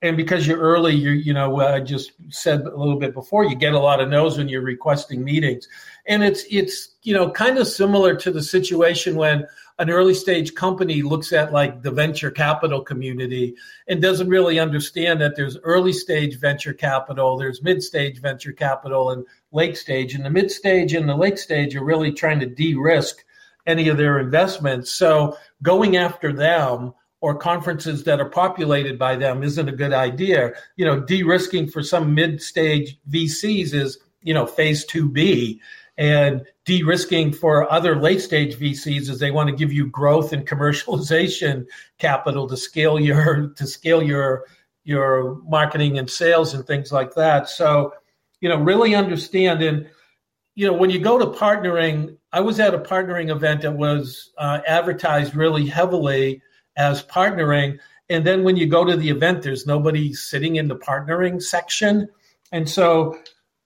And 0.02 0.16
because 0.16 0.46
you're 0.46 0.58
early 0.58 0.94
you 0.94 1.10
you 1.10 1.34
know 1.34 1.60
uh, 1.60 1.74
i 1.74 1.80
just 1.80 2.12
said 2.30 2.62
a 2.62 2.76
little 2.76 2.98
bit 2.98 3.12
before 3.12 3.44
you 3.44 3.54
get 3.54 3.74
a 3.74 3.78
lot 3.78 4.00
of 4.00 4.08
no's 4.08 4.38
when 4.38 4.48
you're 4.48 4.62
requesting 4.62 5.22
meetings. 5.22 5.68
And 6.06 6.22
it's 6.22 6.44
it's 6.50 6.96
you 7.02 7.12
know 7.12 7.30
kind 7.30 7.58
of 7.58 7.66
similar 7.66 8.16
to 8.16 8.30
the 8.30 8.42
situation 8.42 9.16
when 9.16 9.46
an 9.80 9.90
early 9.90 10.14
stage 10.14 10.54
company 10.54 11.02
looks 11.02 11.32
at 11.32 11.52
like 11.52 11.82
the 11.82 11.90
venture 11.90 12.30
capital 12.30 12.82
community 12.82 13.56
and 13.88 14.00
doesn't 14.00 14.28
really 14.28 14.60
understand 14.60 15.20
that 15.20 15.34
there's 15.34 15.56
early 15.64 15.92
stage 15.92 16.38
venture 16.38 16.74
capital 16.74 17.36
there's 17.36 17.62
mid 17.62 17.82
stage 17.82 18.20
venture 18.20 18.52
capital 18.52 19.10
and 19.10 19.26
late 19.52 19.76
stage 19.76 20.14
and 20.14 20.24
the 20.24 20.30
mid 20.30 20.50
stage 20.50 20.92
and 20.92 21.08
the 21.08 21.16
late 21.16 21.38
stage 21.38 21.74
are 21.74 21.84
really 21.84 22.12
trying 22.12 22.38
to 22.38 22.46
de-risk 22.46 23.24
any 23.66 23.88
of 23.88 23.96
their 23.96 24.18
investments. 24.18 24.90
So 24.90 25.36
going 25.62 25.96
after 25.96 26.32
them 26.32 26.94
or 27.20 27.34
conferences 27.34 28.04
that 28.04 28.20
are 28.20 28.28
populated 28.28 28.98
by 28.98 29.16
them 29.16 29.42
isn't 29.42 29.68
a 29.68 29.72
good 29.72 29.92
idea. 29.92 30.52
You 30.76 30.86
know, 30.86 31.00
de-risking 31.00 31.68
for 31.68 31.82
some 31.82 32.14
mid-stage 32.14 32.98
VCs 33.10 33.74
is, 33.74 33.98
you 34.22 34.34
know, 34.34 34.46
phase 34.46 34.86
2B 34.86 35.60
and 35.98 36.46
de-risking 36.70 37.32
for 37.32 37.68
other 37.72 37.96
late-stage 37.96 38.54
VCs 38.54 39.08
is 39.10 39.18
they 39.18 39.32
want 39.32 39.50
to 39.50 39.56
give 39.56 39.72
you 39.72 39.88
growth 39.88 40.32
and 40.32 40.46
commercialization 40.46 41.66
capital 41.98 42.46
to 42.46 42.56
scale 42.56 43.00
your 43.00 43.48
to 43.56 43.66
scale 43.66 44.00
your 44.00 44.44
your 44.84 45.42
marketing 45.48 45.98
and 45.98 46.08
sales 46.08 46.54
and 46.54 46.64
things 46.64 46.92
like 46.92 47.12
that. 47.14 47.48
So, 47.48 47.92
you 48.40 48.48
know, 48.48 48.56
really 48.56 48.94
understand 48.94 49.62
and 49.62 49.90
you 50.54 50.64
know, 50.64 50.72
when 50.72 50.90
you 50.90 51.00
go 51.00 51.18
to 51.18 51.26
partnering, 51.26 52.16
I 52.32 52.38
was 52.38 52.60
at 52.60 52.72
a 52.72 52.78
partnering 52.78 53.30
event 53.30 53.62
that 53.62 53.72
was 53.72 54.30
uh, 54.38 54.60
advertised 54.64 55.34
really 55.34 55.66
heavily 55.66 56.40
as 56.76 57.02
partnering. 57.02 57.80
And 58.08 58.24
then 58.24 58.44
when 58.44 58.56
you 58.56 58.68
go 58.68 58.84
to 58.84 58.96
the 58.96 59.10
event, 59.10 59.42
there's 59.42 59.66
nobody 59.66 60.12
sitting 60.12 60.54
in 60.54 60.68
the 60.68 60.76
partnering 60.76 61.42
section. 61.42 62.08
And 62.52 62.68
so, 62.68 63.18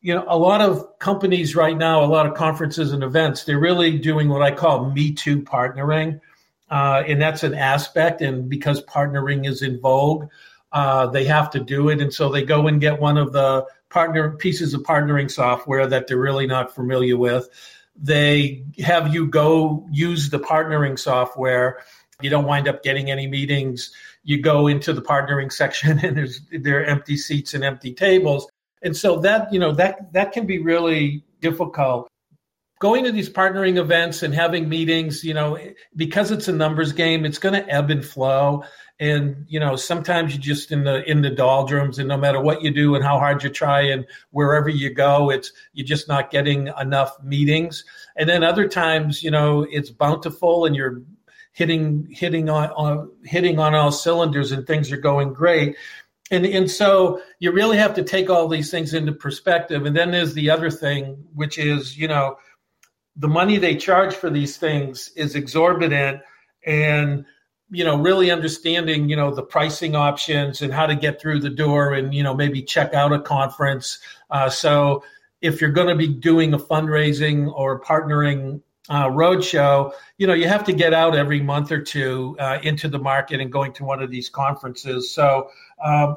you 0.04 0.14
know, 0.14 0.26
a 0.28 0.36
lot 0.36 0.60
of 0.60 0.98
companies 0.98 1.56
right 1.56 1.78
now, 1.78 2.04
a 2.04 2.06
lot 2.06 2.26
of 2.26 2.34
conferences 2.34 2.92
and 2.92 3.02
events, 3.02 3.44
they're 3.44 3.58
really 3.58 3.96
doing 3.96 4.28
what 4.28 4.42
I 4.42 4.50
call 4.50 4.90
Me 4.90 5.14
Too 5.14 5.40
partnering. 5.40 6.20
Uh, 6.70 7.02
and 7.08 7.22
that's 7.22 7.42
an 7.42 7.54
aspect. 7.54 8.20
And 8.20 8.46
because 8.46 8.84
partnering 8.84 9.48
is 9.48 9.62
in 9.62 9.80
vogue, 9.80 10.28
uh, 10.72 11.06
they 11.06 11.24
have 11.24 11.50
to 11.52 11.60
do 11.60 11.88
it. 11.88 12.02
And 12.02 12.12
so 12.12 12.28
they 12.28 12.42
go 12.42 12.66
and 12.66 12.82
get 12.82 13.00
one 13.00 13.16
of 13.16 13.32
the 13.32 13.64
partner 13.88 14.32
pieces 14.32 14.74
of 14.74 14.82
partnering 14.82 15.30
software 15.30 15.86
that 15.86 16.06
they're 16.06 16.18
really 16.18 16.46
not 16.46 16.74
familiar 16.74 17.16
with. 17.16 17.48
They 17.96 18.62
have 18.80 19.14
you 19.14 19.26
go 19.28 19.88
use 19.90 20.28
the 20.28 20.38
partnering 20.38 20.98
software. 20.98 21.78
You 22.20 22.28
don't 22.28 22.44
wind 22.44 22.68
up 22.68 22.82
getting 22.82 23.10
any 23.10 23.26
meetings. 23.26 23.90
You 24.22 24.42
go 24.42 24.66
into 24.66 24.92
the 24.92 25.00
partnering 25.00 25.50
section 25.60 25.98
and 26.04 26.14
there's 26.14 26.42
there 26.52 26.82
are 26.82 26.84
empty 26.84 27.16
seats 27.16 27.54
and 27.54 27.64
empty 27.64 27.94
tables. 27.94 28.46
And 28.84 28.96
so 28.96 29.18
that, 29.20 29.52
you 29.52 29.58
know, 29.58 29.72
that 29.72 30.12
that 30.12 30.32
can 30.32 30.46
be 30.46 30.58
really 30.58 31.24
difficult. 31.40 32.06
Going 32.80 33.04
to 33.04 33.12
these 33.12 33.30
partnering 33.30 33.78
events 33.78 34.22
and 34.22 34.34
having 34.34 34.68
meetings, 34.68 35.24
you 35.24 35.32
know, 35.32 35.58
because 35.96 36.30
it's 36.30 36.48
a 36.48 36.52
numbers 36.52 36.92
game, 36.92 37.24
it's 37.24 37.38
going 37.38 37.54
to 37.54 37.68
ebb 37.68 37.90
and 37.90 38.04
flow. 38.04 38.62
And 39.00 39.44
you 39.48 39.58
know 39.58 39.74
sometimes 39.74 40.34
you're 40.34 40.40
just 40.40 40.70
in 40.70 40.84
the 40.84 41.02
in 41.10 41.20
the 41.22 41.30
doldrums 41.30 41.98
and 41.98 42.08
no 42.08 42.16
matter 42.16 42.40
what 42.40 42.62
you 42.62 42.70
do 42.70 42.94
and 42.94 43.02
how 43.02 43.18
hard 43.18 43.42
you 43.42 43.50
try 43.50 43.80
and 43.80 44.06
wherever 44.30 44.68
you 44.68 44.94
go 44.94 45.30
it's 45.30 45.50
you're 45.72 45.84
just 45.84 46.06
not 46.06 46.30
getting 46.30 46.68
enough 46.80 47.20
meetings. 47.20 47.84
And 48.14 48.28
then 48.28 48.44
other 48.44 48.68
times 48.68 49.20
you 49.20 49.32
know 49.32 49.66
it's 49.68 49.90
bountiful 49.90 50.64
and 50.64 50.76
you're 50.76 51.02
hitting 51.54 52.06
hitting 52.10 52.48
on, 52.48 52.70
on 52.70 53.10
hitting 53.24 53.58
on 53.58 53.74
all 53.74 53.90
cylinders 53.90 54.52
and 54.52 54.64
things 54.64 54.92
are 54.92 54.96
going 54.96 55.32
great 55.32 55.76
and 56.30 56.46
and 56.46 56.70
so 56.70 57.20
you 57.38 57.52
really 57.52 57.76
have 57.76 57.94
to 57.94 58.02
take 58.02 58.30
all 58.30 58.48
these 58.48 58.70
things 58.70 58.94
into 58.94 59.12
perspective. 59.12 59.84
And 59.84 59.94
then 59.96 60.10
there's 60.10 60.34
the 60.34 60.50
other 60.50 60.70
thing 60.70 61.24
which 61.34 61.58
is 61.58 61.96
you 61.98 62.08
know 62.08 62.36
the 63.16 63.28
money 63.28 63.58
they 63.58 63.76
charge 63.76 64.14
for 64.14 64.30
these 64.30 64.56
things 64.56 65.10
is 65.16 65.34
exorbitant 65.34 66.20
and 66.66 67.24
you 67.70 67.84
know 67.84 67.96
really 67.96 68.30
understanding 68.30 69.08
you 69.08 69.16
know 69.16 69.34
the 69.34 69.42
pricing 69.42 69.94
options 69.94 70.62
and 70.62 70.72
how 70.72 70.86
to 70.86 70.94
get 70.94 71.20
through 71.20 71.40
the 71.40 71.50
door 71.50 71.92
and 71.92 72.14
you 72.14 72.22
know 72.22 72.34
maybe 72.34 72.62
check 72.62 72.94
out 72.94 73.12
a 73.12 73.20
conference. 73.20 73.98
Uh, 74.30 74.48
so 74.48 75.04
if 75.42 75.60
you're 75.60 75.70
going 75.70 75.88
to 75.88 75.94
be 75.94 76.08
doing 76.08 76.54
a 76.54 76.58
fundraising 76.58 77.52
or 77.54 77.80
partnering 77.80 78.62
uh, 78.90 79.08
roadshow 79.08 79.92
you 80.18 80.26
know 80.26 80.34
you 80.34 80.48
have 80.48 80.64
to 80.64 80.72
get 80.72 80.94
out 80.94 81.14
every 81.14 81.40
month 81.40 81.70
or 81.70 81.80
two 81.80 82.34
uh, 82.38 82.58
into 82.62 82.88
the 82.88 82.98
market 82.98 83.40
and 83.40 83.52
going 83.52 83.72
to 83.74 83.84
one 83.84 84.02
of 84.02 84.10
these 84.10 84.30
conferences. 84.30 85.12
So 85.12 85.50
um, 85.82 86.16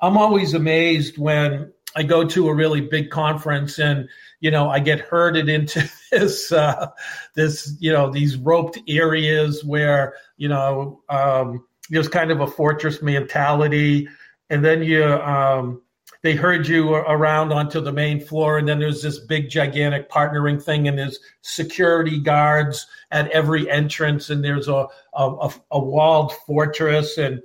i'm 0.00 0.16
always 0.16 0.54
amazed 0.54 1.18
when 1.18 1.72
i 1.96 2.02
go 2.02 2.24
to 2.24 2.48
a 2.48 2.54
really 2.54 2.80
big 2.80 3.10
conference 3.10 3.78
and 3.78 4.08
you 4.44 4.50
know, 4.50 4.68
I 4.68 4.78
get 4.78 5.00
herded 5.00 5.48
into 5.48 5.90
this, 6.12 6.52
uh, 6.52 6.88
this, 7.34 7.78
you 7.80 7.90
know, 7.90 8.10
these 8.10 8.36
roped 8.36 8.78
areas 8.86 9.64
where, 9.64 10.16
you 10.36 10.50
know, 10.50 11.00
um, 11.08 11.64
there's 11.88 12.08
kind 12.08 12.30
of 12.30 12.42
a 12.42 12.46
fortress 12.46 13.00
mentality. 13.00 14.06
And 14.50 14.62
then 14.62 14.82
you, 14.82 15.02
um, 15.02 15.80
they 16.20 16.34
herd 16.34 16.68
you 16.68 16.94
around 16.94 17.54
onto 17.54 17.80
the 17.80 17.92
main 17.92 18.20
floor, 18.20 18.58
and 18.58 18.68
then 18.68 18.78
there's 18.78 19.02
this 19.02 19.18
big, 19.18 19.48
gigantic 19.48 20.10
partnering 20.10 20.62
thing, 20.62 20.88
and 20.88 20.98
there's 20.98 21.18
security 21.40 22.18
guards 22.18 22.86
at 23.10 23.30
every 23.30 23.70
entrance, 23.70 24.28
and 24.28 24.44
there's 24.44 24.68
a, 24.68 24.86
a, 25.14 25.50
a 25.70 25.78
walled 25.78 26.32
fortress, 26.46 27.16
and 27.16 27.42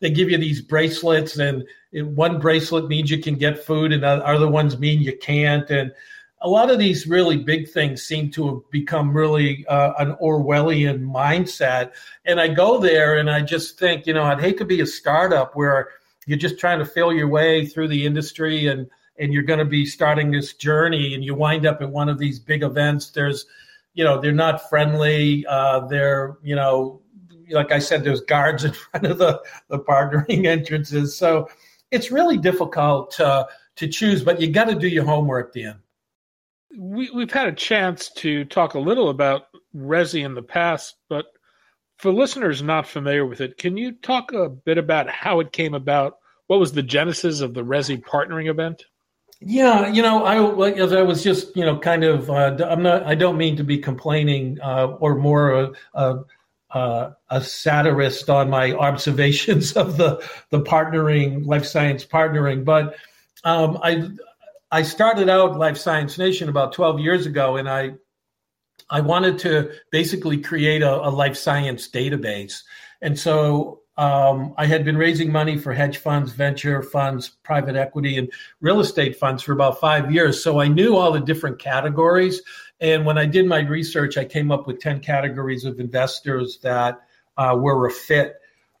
they 0.00 0.10
give 0.10 0.30
you 0.30 0.38
these 0.38 0.60
bracelets, 0.60 1.36
and 1.38 1.66
one 1.92 2.38
bracelet 2.38 2.88
means 2.88 3.10
you 3.10 3.20
can 3.20 3.34
get 3.34 3.64
food, 3.64 3.92
and 3.92 4.04
other 4.04 4.48
ones 4.48 4.78
mean 4.78 5.00
you 5.00 5.16
can't, 5.16 5.68
and 5.70 5.92
a 6.42 6.48
lot 6.48 6.70
of 6.70 6.78
these 6.78 7.06
really 7.06 7.36
big 7.36 7.68
things 7.68 8.02
seem 8.02 8.30
to 8.30 8.48
have 8.48 8.70
become 8.70 9.14
really 9.14 9.66
uh, 9.66 9.92
an 9.98 10.16
Orwellian 10.22 11.04
mindset. 11.04 11.92
And 12.24 12.40
I 12.40 12.48
go 12.48 12.78
there 12.78 13.18
and 13.18 13.30
I 13.30 13.42
just 13.42 13.78
think, 13.78 14.06
you 14.06 14.14
know, 14.14 14.22
I'd 14.22 14.40
hate 14.40 14.56
to 14.58 14.64
be 14.64 14.80
a 14.80 14.86
startup 14.86 15.54
where 15.54 15.90
you're 16.26 16.38
just 16.38 16.58
trying 16.58 16.78
to 16.78 16.86
fill 16.86 17.12
your 17.12 17.28
way 17.28 17.66
through 17.66 17.88
the 17.88 18.06
industry 18.06 18.66
and 18.66 18.88
and 19.18 19.34
you're 19.34 19.42
going 19.42 19.58
to 19.58 19.66
be 19.66 19.84
starting 19.84 20.30
this 20.30 20.54
journey 20.54 21.14
and 21.14 21.22
you 21.22 21.34
wind 21.34 21.66
up 21.66 21.82
at 21.82 21.90
one 21.90 22.08
of 22.08 22.16
these 22.16 22.38
big 22.38 22.62
events. 22.62 23.10
There's, 23.10 23.44
you 23.92 24.02
know, 24.02 24.18
they're 24.18 24.32
not 24.32 24.66
friendly. 24.70 25.44
Uh, 25.46 25.80
they're, 25.88 26.38
you 26.42 26.56
know, 26.56 26.99
like 27.50 27.72
I 27.72 27.78
said, 27.78 28.04
there's 28.04 28.20
guards 28.20 28.64
in 28.64 28.72
front 28.90 29.06
of 29.06 29.18
the, 29.18 29.40
the 29.68 29.78
partnering 29.78 30.46
entrances. 30.46 31.16
So 31.16 31.48
it's 31.90 32.10
really 32.10 32.38
difficult 32.38 33.12
to, 33.12 33.48
to 33.76 33.88
choose, 33.88 34.22
but 34.22 34.40
you 34.40 34.50
got 34.50 34.64
to 34.64 34.74
do 34.74 34.88
your 34.88 35.04
homework, 35.04 35.54
Dan 35.54 35.80
we, 36.76 37.10
we've 37.10 37.32
had 37.32 37.48
a 37.48 37.52
chance 37.52 38.10
to 38.10 38.44
talk 38.44 38.74
a 38.74 38.80
little 38.80 39.08
about 39.08 39.46
Resi 39.74 40.24
in 40.24 40.34
the 40.34 40.42
past, 40.42 40.96
but 41.08 41.26
for 41.98 42.12
listeners 42.12 42.62
not 42.62 42.86
familiar 42.86 43.26
with 43.26 43.40
it, 43.40 43.58
can 43.58 43.76
you 43.76 43.92
talk 43.92 44.32
a 44.32 44.48
bit 44.48 44.78
about 44.78 45.08
how 45.08 45.40
it 45.40 45.52
came 45.52 45.74
about? 45.74 46.18
What 46.46 46.60
was 46.60 46.72
the 46.72 46.82
genesis 46.82 47.40
of 47.40 47.54
the 47.54 47.64
Resi 47.64 48.00
partnering 48.02 48.48
event? 48.48 48.84
Yeah, 49.42 49.88
you 49.88 50.02
know, 50.02 50.24
I 50.24 50.70
as 50.72 50.92
I 50.92 51.00
was 51.00 51.22
just 51.22 51.56
you 51.56 51.64
know 51.64 51.78
kind 51.78 52.04
of 52.04 52.28
uh, 52.28 52.56
I'm 52.68 52.82
not 52.82 53.04
I 53.04 53.14
don't 53.14 53.38
mean 53.38 53.56
to 53.56 53.64
be 53.64 53.78
complaining 53.78 54.58
uh, 54.60 54.88
or 55.00 55.14
more 55.14 55.74
uh, 55.94 56.16
uh, 56.72 57.10
a 57.30 57.40
satirist 57.40 58.28
on 58.30 58.50
my 58.50 58.72
observations 58.72 59.72
of 59.76 59.96
the 59.96 60.26
the 60.50 60.60
partnering 60.60 61.46
life 61.46 61.66
science 61.66 62.04
partnering. 62.04 62.64
But 62.64 62.96
um, 63.44 63.78
I 63.82 64.08
I 64.70 64.82
started 64.82 65.28
out 65.28 65.58
Life 65.58 65.76
Science 65.76 66.16
Nation 66.16 66.48
about 66.48 66.72
12 66.72 67.00
years 67.00 67.26
ago, 67.26 67.56
and 67.56 67.68
I 67.68 67.92
I 68.88 69.00
wanted 69.00 69.38
to 69.40 69.72
basically 69.90 70.38
create 70.38 70.82
a, 70.82 70.94
a 71.06 71.10
life 71.10 71.36
science 71.36 71.88
database. 71.88 72.62
And 73.02 73.18
so 73.18 73.80
um, 73.96 74.54
I 74.56 74.66
had 74.66 74.84
been 74.84 74.96
raising 74.96 75.30
money 75.30 75.58
for 75.58 75.72
hedge 75.72 75.98
funds, 75.98 76.32
venture 76.32 76.82
funds, 76.82 77.28
private 77.42 77.76
equity, 77.76 78.16
and 78.16 78.32
real 78.60 78.80
estate 78.80 79.16
funds 79.16 79.42
for 79.42 79.52
about 79.52 79.80
five 79.80 80.12
years. 80.12 80.42
So 80.42 80.60
I 80.60 80.68
knew 80.68 80.96
all 80.96 81.12
the 81.12 81.20
different 81.20 81.58
categories. 81.58 82.40
And 82.80 83.04
when 83.04 83.18
I 83.18 83.26
did 83.26 83.46
my 83.46 83.60
research, 83.60 84.16
I 84.16 84.24
came 84.24 84.50
up 84.50 84.66
with 84.66 84.80
10 84.80 85.00
categories 85.00 85.64
of 85.64 85.80
investors 85.80 86.58
that 86.62 87.00
uh, 87.36 87.56
were 87.58 87.86
a 87.86 87.90
fit 87.90 88.36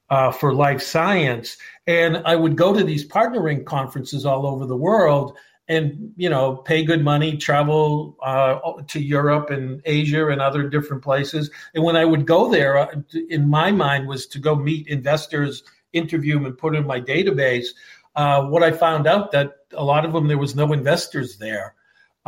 uh, 0.08 0.32
for 0.32 0.54
life 0.54 0.82
science. 0.82 1.56
And 1.86 2.22
I 2.24 2.36
would 2.36 2.56
go 2.56 2.74
to 2.74 2.82
these 2.82 3.06
partnering 3.06 3.64
conferences 3.64 4.26
all 4.26 4.46
over 4.46 4.66
the 4.66 4.76
world 4.76 5.36
and 5.68 6.12
you 6.16 6.28
know 6.28 6.56
pay 6.56 6.84
good 6.84 7.04
money 7.04 7.36
travel 7.36 8.16
uh, 8.22 8.58
to 8.88 9.00
europe 9.00 9.50
and 9.50 9.80
asia 9.84 10.26
and 10.28 10.42
other 10.42 10.68
different 10.68 11.02
places. 11.02 11.48
And 11.74 11.84
when 11.84 11.96
i 11.96 12.04
would 12.04 12.26
go 12.26 12.50
there 12.50 12.76
uh, 12.76 12.88
in 13.28 13.48
my 13.48 13.70
mind 13.70 14.08
was 14.08 14.26
to 14.28 14.40
go 14.40 14.56
meet 14.56 14.88
investors 14.88 15.62
interview 15.92 16.34
them 16.34 16.46
and 16.46 16.56
put 16.58 16.76
in 16.76 16.86
my 16.86 17.00
database. 17.00 17.68
Uh, 18.16 18.42
what 18.46 18.64
i 18.64 18.72
found 18.72 19.06
out 19.06 19.30
that 19.30 19.58
a 19.72 19.84
lot 19.84 20.04
of 20.04 20.12
them 20.12 20.26
there 20.26 20.38
was 20.38 20.56
no 20.56 20.72
investors 20.72 21.38
there 21.38 21.76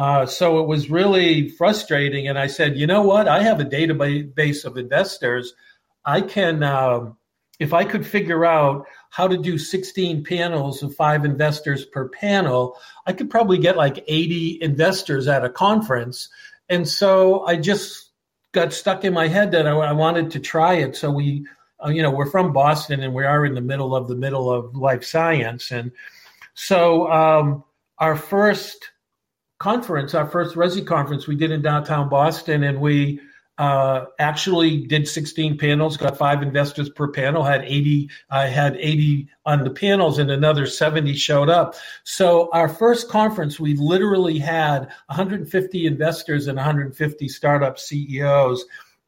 uh, 0.02 0.26
so 0.26 0.60
it 0.60 0.66
was 0.66 0.90
really 0.90 1.48
frustrating 1.48 2.28
and 2.28 2.38
i 2.38 2.46
said 2.46 2.76
you 2.76 2.86
know 2.86 3.02
what 3.02 3.28
i 3.28 3.42
have 3.42 3.60
a 3.60 3.64
database 3.64 4.64
of 4.64 4.76
investors 4.76 5.54
i 6.04 6.20
can 6.20 6.62
um, 6.62 7.16
if 7.58 7.72
i 7.72 7.84
could 7.84 8.06
figure 8.06 8.44
out 8.44 8.86
how 9.12 9.28
to 9.28 9.36
do 9.36 9.58
16 9.58 10.24
panels 10.24 10.82
of 10.82 10.94
five 10.94 11.26
investors 11.26 11.84
per 11.84 12.08
panel, 12.08 12.78
I 13.06 13.12
could 13.12 13.28
probably 13.28 13.58
get 13.58 13.76
like 13.76 14.02
80 14.08 14.58
investors 14.62 15.28
at 15.28 15.44
a 15.44 15.50
conference. 15.50 16.30
And 16.70 16.88
so 16.88 17.44
I 17.44 17.56
just 17.56 18.10
got 18.52 18.72
stuck 18.72 19.04
in 19.04 19.12
my 19.12 19.28
head 19.28 19.52
that 19.52 19.66
I, 19.66 19.72
I 19.72 19.92
wanted 19.92 20.30
to 20.30 20.40
try 20.40 20.76
it. 20.76 20.96
So 20.96 21.10
we, 21.10 21.46
uh, 21.84 21.90
you 21.90 22.00
know, 22.00 22.10
we're 22.10 22.30
from 22.30 22.54
Boston 22.54 23.02
and 23.02 23.12
we 23.12 23.26
are 23.26 23.44
in 23.44 23.54
the 23.54 23.60
middle 23.60 23.94
of 23.94 24.08
the 24.08 24.16
middle 24.16 24.50
of 24.50 24.74
life 24.74 25.04
science. 25.04 25.70
And 25.70 25.92
so 26.54 27.12
um, 27.12 27.64
our 27.98 28.16
first 28.16 28.91
conference, 29.62 30.12
our 30.12 30.26
first 30.26 30.56
Resi 30.56 30.84
conference, 30.84 31.28
we 31.28 31.36
did 31.36 31.52
in 31.52 31.62
downtown 31.62 32.08
Boston, 32.08 32.64
and 32.64 32.80
we 32.80 33.20
uh, 33.58 34.06
actually 34.18 34.86
did 34.86 35.06
16 35.06 35.56
panels, 35.56 35.96
got 35.96 36.18
five 36.18 36.42
investors 36.42 36.90
per 36.90 37.06
panel, 37.06 37.44
had 37.44 37.62
80, 37.64 38.10
I 38.28 38.46
had 38.46 38.74
80 38.76 39.28
on 39.46 39.62
the 39.62 39.70
panels 39.70 40.18
and 40.18 40.32
another 40.32 40.66
70 40.66 41.14
showed 41.14 41.48
up. 41.48 41.76
So 42.02 42.50
our 42.52 42.68
first 42.68 43.08
conference, 43.08 43.60
we 43.60 43.74
literally 43.74 44.38
had 44.38 44.88
150 45.06 45.86
investors 45.86 46.48
and 46.48 46.56
150 46.56 47.28
startup 47.28 47.78
CEOs. 47.78 48.64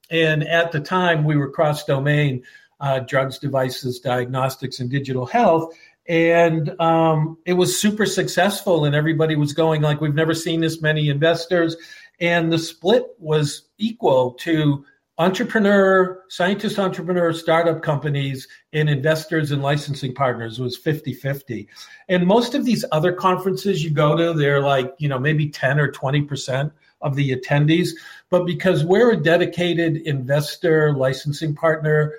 And 0.08 0.46
at 0.46 0.70
the 0.70 0.80
time 0.80 1.24
we 1.24 1.36
were 1.36 1.50
cross 1.50 1.84
domain, 1.84 2.44
uh, 2.78 3.00
drugs, 3.00 3.38
devices, 3.38 3.98
diagnostics, 3.98 4.78
and 4.78 4.88
digital 4.88 5.26
health. 5.26 5.74
And 6.06 6.78
um, 6.80 7.38
it 7.46 7.54
was 7.54 7.78
super 7.78 8.04
successful, 8.04 8.84
and 8.84 8.94
everybody 8.94 9.36
was 9.36 9.54
going 9.54 9.80
like, 9.80 10.00
we've 10.00 10.14
never 10.14 10.34
seen 10.34 10.60
this 10.60 10.82
many 10.82 11.08
investors 11.08 11.76
and 12.20 12.52
the 12.52 12.58
split 12.58 13.06
was 13.18 13.68
equal 13.78 14.32
to 14.32 14.84
entrepreneur, 15.18 16.22
scientist 16.28 16.78
entrepreneur, 16.78 17.32
startup 17.32 17.82
companies, 17.82 18.48
and 18.72 18.88
investors 18.88 19.52
and 19.52 19.62
licensing 19.62 20.14
partners 20.14 20.58
was 20.58 20.76
50 20.76 21.12
50. 21.14 21.68
And 22.08 22.26
most 22.26 22.54
of 22.54 22.64
these 22.64 22.84
other 22.92 23.12
conferences 23.12 23.84
you 23.84 23.90
go 23.90 24.16
to, 24.16 24.32
they're 24.32 24.60
like, 24.60 24.92
you 24.98 25.08
know, 25.08 25.18
maybe 25.18 25.48
10 25.48 25.78
or 25.78 25.90
20% 25.90 26.72
of 27.00 27.14
the 27.14 27.36
attendees. 27.36 27.90
But 28.30 28.44
because 28.44 28.84
we're 28.84 29.12
a 29.12 29.22
dedicated 29.22 29.98
investor 29.98 30.92
licensing 30.94 31.54
partner 31.54 32.14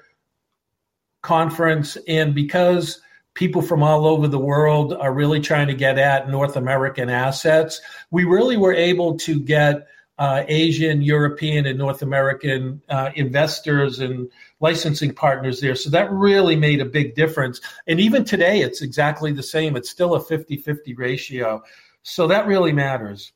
conference, 1.22 1.98
and 2.08 2.36
because 2.36 3.02
people 3.36 3.62
from 3.62 3.84
all 3.84 4.08
over 4.08 4.28
the 4.28 4.40
world 4.40 4.94
are 4.94 5.14
really 5.14 5.40
trying 5.40 5.68
to 5.68 5.76
get 5.76 6.00
at 6.00 6.30
North 6.30 6.56
American 6.56 7.10
assets. 7.10 7.82
We 8.10 8.24
really 8.24 8.58
were 8.58 8.74
able 8.74 9.18
to 9.20 9.40
get 9.40 9.88
uh, 10.18 10.46
Asian, 10.48 11.02
European, 11.02 11.66
and 11.66 11.78
North 11.78 12.02
American 12.02 12.82
uh, 12.88 13.12
investors 13.16 14.00
and 14.00 14.30
licensing 14.62 15.14
partners 15.14 15.60
there. 15.60 15.76
So 15.76 15.90
that 15.90 16.10
really 16.10 16.56
made 16.56 16.80
a 16.80 16.86
big 16.86 17.16
difference. 17.16 17.60
And 17.86 18.00
even 18.00 18.24
today, 18.24 18.62
it's 18.62 18.82
exactly 18.82 19.34
the 19.34 19.44
same. 19.44 19.76
It's 19.76 19.90
still 19.90 20.16
a 20.16 20.22
50 20.22 20.58
50 20.58 20.94
ratio. 20.96 21.62
So 22.04 22.28
that 22.28 22.48
really 22.48 22.72
matters. 22.72 23.34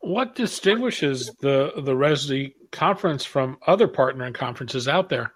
What 0.00 0.34
distinguishes 0.34 1.30
the, 1.40 1.72
the 1.76 1.92
Resi 1.92 2.54
conference 2.72 3.24
from 3.24 3.58
other 3.64 3.86
partnering 3.86 4.34
conferences 4.34 4.88
out 4.88 5.08
there? 5.08 5.32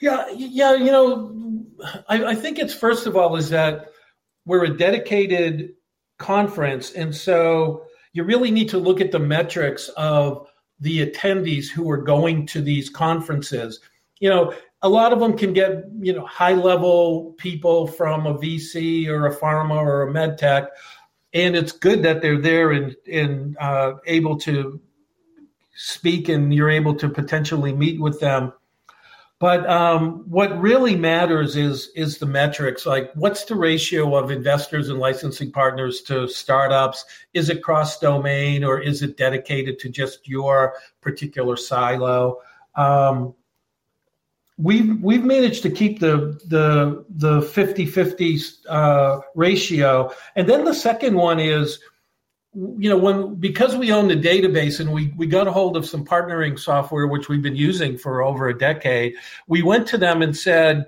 Yeah, 0.00 0.26
yeah, 0.30 0.74
you 0.74 0.92
know, 0.92 1.32
I, 2.08 2.24
I 2.24 2.34
think 2.34 2.58
it's 2.58 2.74
first 2.74 3.06
of 3.06 3.16
all 3.16 3.36
is 3.36 3.50
that 3.50 3.90
we're 4.44 4.64
a 4.64 4.76
dedicated 4.76 5.74
conference, 6.18 6.92
and 6.92 7.14
so 7.14 7.84
you 8.12 8.24
really 8.24 8.50
need 8.50 8.68
to 8.70 8.78
look 8.78 9.00
at 9.00 9.12
the 9.12 9.18
metrics 9.18 9.88
of 9.90 10.46
the 10.80 11.06
attendees 11.06 11.68
who 11.68 11.90
are 11.90 12.02
going 12.02 12.46
to 12.46 12.60
these 12.60 12.90
conferences. 12.90 13.80
You 14.20 14.28
know, 14.30 14.54
a 14.82 14.88
lot 14.88 15.12
of 15.12 15.20
them 15.20 15.36
can 15.36 15.52
get 15.52 15.84
you 16.00 16.12
know 16.12 16.26
high 16.26 16.54
level 16.54 17.34
people 17.38 17.86
from 17.86 18.26
a 18.26 18.34
VC 18.34 19.08
or 19.08 19.26
a 19.26 19.36
pharma 19.36 19.76
or 19.76 20.02
a 20.02 20.12
med 20.12 20.38
tech, 20.38 20.68
and 21.32 21.56
it's 21.56 21.72
good 21.72 22.02
that 22.02 22.20
they're 22.20 22.40
there 22.40 22.72
and 22.72 22.96
and 23.10 23.56
uh, 23.58 23.94
able 24.06 24.36
to 24.38 24.80
speak, 25.74 26.28
and 26.28 26.52
you're 26.52 26.70
able 26.70 26.94
to 26.96 27.08
potentially 27.08 27.72
meet 27.72 28.00
with 28.00 28.20
them. 28.20 28.52
But 29.42 29.68
um, 29.68 30.22
what 30.28 30.56
really 30.60 30.94
matters 30.94 31.56
is 31.56 31.90
is 31.96 32.18
the 32.18 32.26
metrics. 32.26 32.86
Like, 32.86 33.10
what's 33.14 33.44
the 33.44 33.56
ratio 33.56 34.14
of 34.14 34.30
investors 34.30 34.88
and 34.88 35.00
licensing 35.00 35.50
partners 35.50 36.00
to 36.02 36.28
startups? 36.28 37.04
Is 37.34 37.50
it 37.50 37.60
cross 37.60 37.98
domain 37.98 38.62
or 38.62 38.80
is 38.80 39.02
it 39.02 39.16
dedicated 39.16 39.80
to 39.80 39.88
just 39.88 40.28
your 40.28 40.74
particular 41.00 41.56
silo? 41.56 42.38
Um, 42.76 43.34
we've 44.58 45.02
we've 45.02 45.24
managed 45.24 45.64
to 45.64 45.70
keep 45.70 45.98
the 45.98 46.40
the 46.46 47.04
the 47.10 47.40
50-50 47.40 48.58
uh, 48.68 49.22
ratio, 49.34 50.12
and 50.36 50.48
then 50.48 50.64
the 50.64 50.72
second 50.72 51.16
one 51.16 51.40
is 51.40 51.80
you 52.54 52.90
know 52.90 52.98
when 52.98 53.34
because 53.36 53.74
we 53.76 53.92
own 53.92 54.08
the 54.08 54.16
database 54.16 54.78
and 54.78 54.92
we 54.92 55.12
we 55.16 55.26
got 55.26 55.48
a 55.48 55.52
hold 55.52 55.76
of 55.76 55.86
some 55.86 56.04
partnering 56.04 56.58
software 56.58 57.06
which 57.06 57.28
we've 57.28 57.42
been 57.42 57.56
using 57.56 57.96
for 57.96 58.22
over 58.22 58.48
a 58.48 58.58
decade 58.58 59.14
we 59.48 59.62
went 59.62 59.86
to 59.86 59.96
them 59.96 60.20
and 60.20 60.36
said 60.36 60.84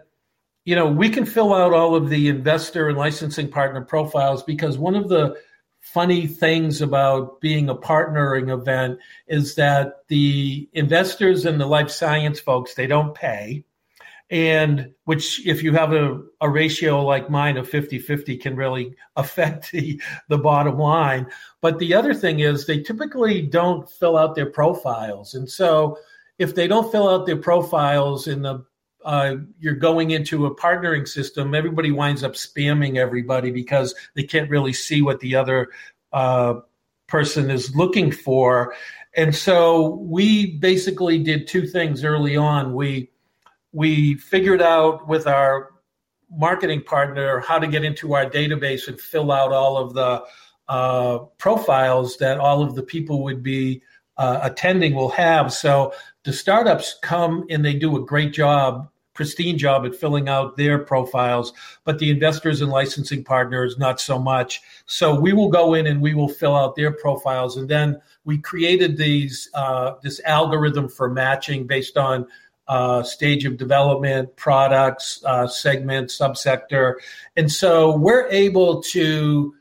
you 0.67 0.75
know 0.75 0.87
we 0.87 1.09
can 1.09 1.25
fill 1.25 1.55
out 1.55 1.73
all 1.73 1.95
of 1.95 2.11
the 2.11 2.29
investor 2.29 2.89
and 2.89 2.99
licensing 2.99 3.51
partner 3.51 3.81
profiles 3.81 4.43
because 4.43 4.77
one 4.77 4.95
of 4.95 5.09
the 5.09 5.35
funny 5.81 6.27
things 6.27 6.83
about 6.83 7.41
being 7.41 7.71
a 7.71 7.75
partnering 7.75 8.53
event 8.53 8.99
is 9.27 9.55
that 9.55 10.07
the 10.09 10.69
investors 10.75 11.47
and 11.47 11.59
the 11.59 11.67
life 11.67 11.91
science 11.91 12.41
folks 12.41 12.75
they 12.75 12.87
don't 12.87 13.15
pay 13.15 13.65
and 14.35 14.91
which 15.05 15.47
if 15.47 15.63
you 15.63 15.73
have 15.73 15.93
a, 15.93 16.21
a 16.41 16.51
ratio 16.51 17.01
like 17.05 17.31
mine 17.31 17.57
of 17.57 17.71
50-50 17.71 18.41
can 18.41 18.57
really 18.57 18.93
affect 19.17 19.71
the, 19.71 20.03
the 20.29 20.37
bottom 20.37 20.77
line. 20.77 21.29
But 21.61 21.79
the 21.79 21.95
other 21.95 22.13
thing 22.13 22.41
is 22.41 22.67
they 22.67 22.81
typically 22.81 23.43
don't 23.43 23.89
fill 23.89 24.19
out 24.19 24.35
their 24.35 24.51
profiles. 24.51 25.35
And 25.35 25.49
so 25.49 25.99
if 26.39 26.57
they 26.57 26.67
don't 26.67 26.91
fill 26.91 27.09
out 27.09 27.27
their 27.27 27.37
profiles 27.37 28.27
in 28.27 28.43
the 28.43 28.67
uh, 29.05 29.37
you're 29.61 29.75
going 29.75 30.13
into 30.13 30.47
a 30.47 30.57
partnering 30.57 31.07
system 31.07 31.55
everybody 31.55 31.91
winds 31.91 32.25
up 32.25 32.33
spamming 32.33 32.97
everybody 32.97 33.51
because 33.51 33.95
they 34.15 34.23
can't 34.23 34.49
really 34.49 34.73
see 34.73 35.03
what 35.03 35.21
the 35.21 35.37
other 35.37 35.69
uh, 36.15 36.55
person 37.07 37.51
is 37.51 37.77
looking 37.77 38.11
for. 38.11 38.75
And 39.15 39.35
so 39.35 39.91
we 39.97 40.57
basically 40.57 41.23
did 41.23 41.47
two 41.47 41.67
things 41.67 42.03
early 42.03 42.35
on. 42.35 42.75
We 42.75 43.11
we 43.75 44.15
figured 44.15 44.63
out 44.63 45.09
with 45.09 45.27
our 45.27 45.73
marketing 46.31 46.81
partner 46.81 47.41
how 47.41 47.59
to 47.59 47.67
get 47.67 47.85
into 47.85 48.15
our 48.15 48.25
database 48.25 48.87
and 48.87 49.01
fill 49.01 49.33
out 49.33 49.53
all 49.53 49.77
of 49.77 49.95
the 49.95 50.23
uh, 50.69 51.19
profiles 51.39 52.17
that 52.19 52.39
all 52.39 52.63
of 52.63 52.77
the 52.77 52.83
people 52.83 53.25
would 53.25 53.43
be 53.43 53.83
uh, 54.17 54.39
attending 54.43 54.95
will 54.95 55.11
have. 55.11 55.53
So 55.53 55.93
the 56.23 56.33
startups 56.33 56.97
come 57.03 57.45
and 57.51 57.65
they 57.65 57.75
do 57.75 57.97
a 57.97 58.05
great 58.05 58.33
job, 58.33 58.89
pristine 59.13 59.59
job 59.59 59.85
at 59.85 59.97
filling 59.97 60.29
out 60.29 60.57
their 60.57 60.79
profiles, 60.79 61.53
but 61.85 61.99
the 61.99 62.11
investors 62.11 62.61
and 62.61 62.71
licensing 62.71 63.25
partners, 63.25 63.77
not 63.77 64.01
so 64.01 64.21
much. 64.21 64.61
So 64.87 65.19
we 65.19 65.33
will 65.33 65.51
go 65.51 65.75
in 65.75 65.89
and 65.89 66.01
we 66.01 66.15
will 66.15 66.29
fill 66.29 66.55
out 66.55 66.77
their 66.77 66.93
profiles. 66.93 67.57
And 67.57 67.69
then 67.69 68.01
we 68.25 68.39
created 68.39 68.97
these 68.97 69.51
uh, 69.53 69.95
this 70.03 70.21
algorithm 70.25 70.89
for 70.89 71.11
matching 71.11 71.67
based 71.67 71.97
on 71.97 72.27
uh, 72.69 73.03
stage 73.03 73.45
of 73.45 73.57
development, 73.57 74.35
products, 74.37 75.23
uh, 75.25 75.47
segment, 75.47 76.09
subsector. 76.09 76.95
And 77.37 77.51
so 77.51 77.97
we're 77.97 78.27
able 78.29 78.83
to 78.83 79.55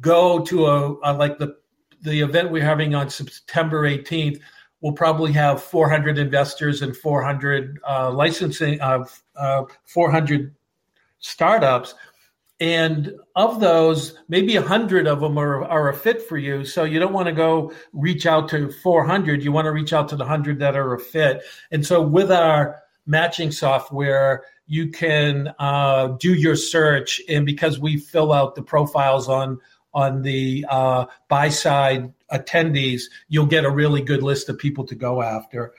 go 0.00 0.40
to 0.40 0.66
a, 0.66 0.96
a, 1.02 1.12
like 1.14 1.38
the 1.38 1.56
the 2.02 2.20
event 2.20 2.50
we're 2.50 2.62
having 2.62 2.94
on 2.94 3.10
September 3.10 3.82
18th. 3.82 4.40
We'll 4.80 4.92
probably 4.92 5.32
have 5.32 5.62
400 5.62 6.18
investors 6.18 6.82
and 6.82 6.96
400 6.96 7.80
uh, 7.88 8.10
licensing 8.12 8.80
of 8.80 9.22
uh, 9.34 9.64
400 9.86 10.54
startups 11.18 11.94
and 12.58 13.12
of 13.34 13.60
those 13.60 14.16
maybe 14.28 14.54
100 14.54 15.06
of 15.06 15.20
them 15.20 15.38
are, 15.38 15.64
are 15.64 15.90
a 15.90 15.94
fit 15.94 16.22
for 16.22 16.38
you. 16.38 16.64
So 16.64 16.84
you 16.84 16.98
don't 16.98 17.12
want 17.12 17.26
to 17.26 17.32
go 17.32 17.72
reach 17.92 18.24
out 18.24 18.48
to 18.50 18.70
400 18.70 19.42
you 19.42 19.52
want 19.52 19.66
to 19.66 19.72
reach 19.72 19.92
out 19.92 20.08
to 20.10 20.16
the 20.16 20.24
100 20.24 20.58
that 20.60 20.76
are 20.76 20.94
a 20.94 20.98
fit. 20.98 21.42
And 21.70 21.84
so 21.84 22.00
with 22.00 22.32
our 22.32 22.82
matching 23.04 23.52
software 23.52 24.44
you 24.66 24.88
can 24.88 25.54
uh, 25.58 26.08
do 26.18 26.34
your 26.34 26.56
search. 26.56 27.20
And 27.28 27.46
because 27.46 27.78
we 27.78 27.98
fill 27.98 28.32
out 28.32 28.54
the 28.54 28.62
profiles 28.62 29.28
on 29.28 29.60
on 29.92 30.22
the 30.22 30.64
uh, 30.68 31.06
buy 31.28 31.50
side 31.50 32.12
attendees 32.32 33.02
you'll 33.28 33.46
get 33.46 33.64
a 33.64 33.70
really 33.70 34.02
good 34.02 34.22
list 34.22 34.48
of 34.48 34.58
people 34.58 34.84
to 34.86 34.94
go 34.94 35.22
after. 35.22 35.74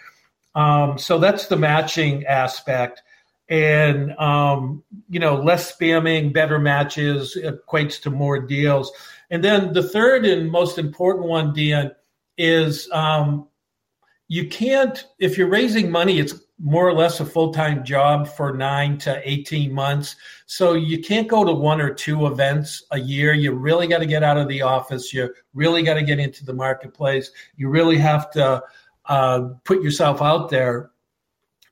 Um, 0.54 0.98
so 0.98 1.18
that's 1.18 1.48
the 1.48 1.58
matching 1.58 2.26
aspect 2.26 3.02
and 3.50 4.12
um, 4.18 4.84
you 5.10 5.20
know 5.20 5.36
less 5.36 5.76
spamming 5.76 6.34
better 6.34 6.60
matches 6.60 7.38
equates 7.42 8.02
to 8.02 8.10
more 8.10 8.40
deals. 8.40 8.92
And 9.30 9.44
then 9.44 9.74
the 9.74 9.84
third 9.84 10.26
and 10.26 10.50
most 10.50 10.78
important 10.78 11.28
one 11.28 11.54
dan 11.54 11.92
is 12.38 12.90
um, 12.92 13.48
you 14.28 14.48
can't 14.48 15.06
if 15.20 15.38
you're 15.38 15.50
raising 15.50 15.90
money 15.90 16.20
it's 16.20 16.34
more 16.60 16.88
or 16.88 16.94
less 16.94 17.20
a 17.20 17.26
full-time 17.26 17.84
job 17.84 18.28
for 18.28 18.56
nine 18.56 18.98
to 18.98 19.22
18 19.24 19.72
months. 19.72 20.16
So 20.48 20.74
you 20.74 21.02
can't 21.02 21.28
go 21.28 21.44
to 21.44 21.54
one 21.54 21.80
or 21.80 21.94
two 21.94 22.26
events 22.26 22.84
a 22.92 23.00
year. 23.00 23.34
You 23.34 23.52
really 23.52 23.88
got 23.88 24.00
to 24.00 24.08
get 24.08 24.24
out 24.24 24.38
of 24.38 24.48
the 24.48 24.64
office. 24.64 25.14
You 25.14 25.34
really 25.54 25.84
got 25.84 25.96
to 25.96 26.04
get 26.04 26.20
into 26.20 26.44
the 26.44 26.54
marketplace. 26.54 27.30
You 27.58 27.70
really 27.70 27.98
have 27.98 28.32
to 28.32 28.64
uh, 29.06 29.42
put 29.66 29.84
yourself 29.84 30.22
out 30.22 30.50
there. 30.50 30.90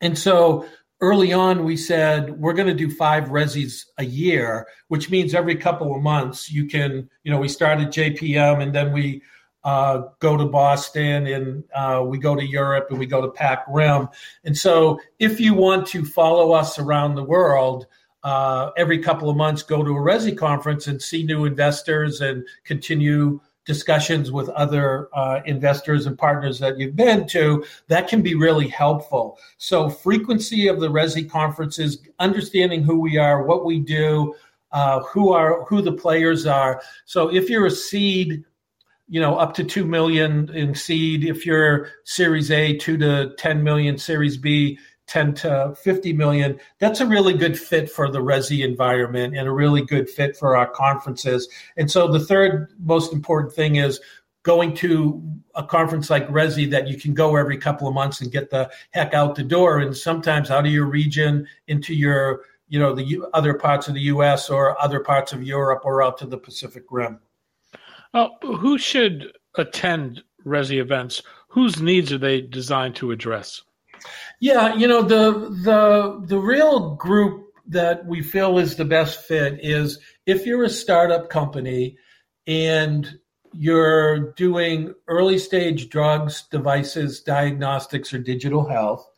And 0.01 0.17
so 0.17 0.67
early 1.05 1.31
on 1.31 1.63
we 1.63 1.77
said 1.77 2.31
we're 2.39 2.51
going 2.53 2.67
to 2.67 2.73
do 2.73 2.89
five 2.89 3.25
resis 3.25 3.85
a 3.99 4.05
year 4.05 4.67
which 4.87 5.11
means 5.11 5.35
every 5.35 5.55
couple 5.55 5.95
of 5.95 6.01
months 6.01 6.51
you 6.51 6.65
can 6.65 7.07
you 7.23 7.31
know 7.31 7.37
we 7.37 7.47
started 7.47 7.89
jpm 7.89 8.63
and 8.63 8.73
then 8.73 8.91
we 8.91 9.21
uh, 9.65 10.01
go 10.19 10.35
to 10.35 10.45
boston 10.45 11.27
and 11.27 11.63
uh, 11.75 12.03
we 12.03 12.17
go 12.17 12.35
to 12.35 12.43
europe 12.43 12.87
and 12.89 12.97
we 12.97 13.05
go 13.05 13.21
to 13.21 13.29
pac 13.29 13.63
rim. 13.69 14.07
And 14.45 14.57
so 14.57 14.99
if 15.19 15.39
you 15.39 15.53
want 15.53 15.85
to 15.87 16.03
follow 16.03 16.53
us 16.53 16.79
around 16.79 17.13
the 17.13 17.23
world 17.23 17.85
uh, 18.23 18.71
every 18.75 18.97
couple 18.97 19.29
of 19.29 19.37
months 19.37 19.61
go 19.61 19.83
to 19.83 19.91
a 19.91 20.01
resi 20.01 20.35
conference 20.35 20.87
and 20.87 20.99
see 20.99 21.21
new 21.21 21.45
investors 21.45 22.21
and 22.21 22.43
continue 22.63 23.39
discussions 23.65 24.31
with 24.31 24.47
other 24.49 25.09
uh, 25.13 25.41
investors 25.45 26.05
and 26.05 26.17
partners 26.17 26.59
that 26.59 26.77
you've 26.77 26.95
been 26.95 27.27
to, 27.27 27.65
that 27.87 28.07
can 28.07 28.21
be 28.21 28.35
really 28.35 28.67
helpful. 28.67 29.37
So, 29.57 29.89
frequency 29.89 30.67
of 30.67 30.79
the 30.79 30.89
Resi 30.89 31.29
conferences, 31.29 31.99
understanding 32.19 32.83
who 32.83 32.99
we 32.99 33.17
are, 33.17 33.43
what 33.43 33.65
we 33.65 33.79
do, 33.79 34.35
uh, 34.71 35.01
who 35.01 35.33
are 35.33 35.65
who 35.65 35.81
the 35.81 35.93
players 35.93 36.45
are. 36.45 36.81
So, 37.05 37.33
if 37.33 37.49
you're 37.49 37.65
a 37.65 37.71
seed, 37.71 38.43
you 39.07 39.21
know, 39.21 39.35
up 39.35 39.53
to 39.55 39.63
two 39.63 39.85
million 39.85 40.49
in 40.55 40.73
seed. 40.73 41.25
If 41.25 41.45
you're 41.45 41.89
Series 42.05 42.49
A, 42.51 42.75
two 42.77 42.97
to 42.97 43.35
ten 43.37 43.63
million. 43.63 43.97
Series 43.97 44.37
B, 44.37 44.79
10 45.07 45.33
to 45.35 45.75
50 45.81 46.13
million, 46.13 46.59
that's 46.79 46.99
a 46.99 47.05
really 47.05 47.33
good 47.33 47.57
fit 47.59 47.89
for 47.89 48.09
the 48.09 48.19
Resi 48.19 48.65
environment 48.65 49.37
and 49.37 49.47
a 49.47 49.51
really 49.51 49.83
good 49.83 50.09
fit 50.09 50.35
for 50.35 50.55
our 50.55 50.67
conferences. 50.67 51.47
And 51.77 51.89
so 51.89 52.11
the 52.11 52.19
third 52.19 52.73
most 52.79 53.13
important 53.13 53.53
thing 53.53 53.75
is 53.75 53.99
going 54.43 54.75
to 54.75 55.21
a 55.55 55.63
conference 55.63 56.09
like 56.09 56.27
Resi 56.29 56.69
that 56.69 56.87
you 56.87 56.97
can 56.97 57.13
go 57.13 57.35
every 57.35 57.57
couple 57.57 57.87
of 57.87 57.93
months 57.93 58.21
and 58.21 58.31
get 58.31 58.49
the 58.49 58.69
heck 58.91 59.13
out 59.13 59.35
the 59.35 59.43
door 59.43 59.79
and 59.79 59.95
sometimes 59.95 60.51
out 60.51 60.67
of 60.67 60.71
your 60.71 60.85
region 60.85 61.47
into 61.67 61.95
your, 61.95 62.41
you 62.69 62.79
know, 62.79 62.93
the 62.93 63.23
other 63.33 63.55
parts 63.55 63.87
of 63.87 63.95
the 63.95 64.01
US 64.01 64.49
or 64.49 64.79
other 64.81 64.99
parts 64.99 65.33
of 65.33 65.43
Europe 65.43 65.81
or 65.83 66.03
out 66.03 66.17
to 66.19 66.27
the 66.27 66.37
Pacific 66.37 66.83
Rim. 66.91 67.19
Well, 68.13 68.37
who 68.41 68.77
should 68.77 69.33
attend 69.55 70.23
Resi 70.45 70.79
events? 70.79 71.23
Whose 71.47 71.81
needs 71.81 72.13
are 72.13 72.17
they 72.17 72.41
designed 72.41 72.95
to 72.97 73.11
address? 73.11 73.61
Yeah, 74.39 74.75
you 74.75 74.87
know 74.87 75.01
the 75.01 75.49
the 75.63 76.21
the 76.25 76.37
real 76.37 76.95
group 76.95 77.53
that 77.67 78.05
we 78.05 78.21
feel 78.21 78.57
is 78.57 78.75
the 78.75 78.85
best 78.85 79.21
fit 79.21 79.59
is 79.61 79.99
if 80.25 80.45
you're 80.45 80.63
a 80.63 80.69
startup 80.69 81.29
company 81.29 81.97
and 82.45 83.17
you're 83.57 84.33
doing 84.33 84.93
early 85.07 85.37
stage 85.37 85.89
drugs, 85.89 86.43
devices, 86.51 87.21
diagnostics, 87.21 88.13
or 88.13 88.19
digital 88.19 88.67
health. 88.67 89.09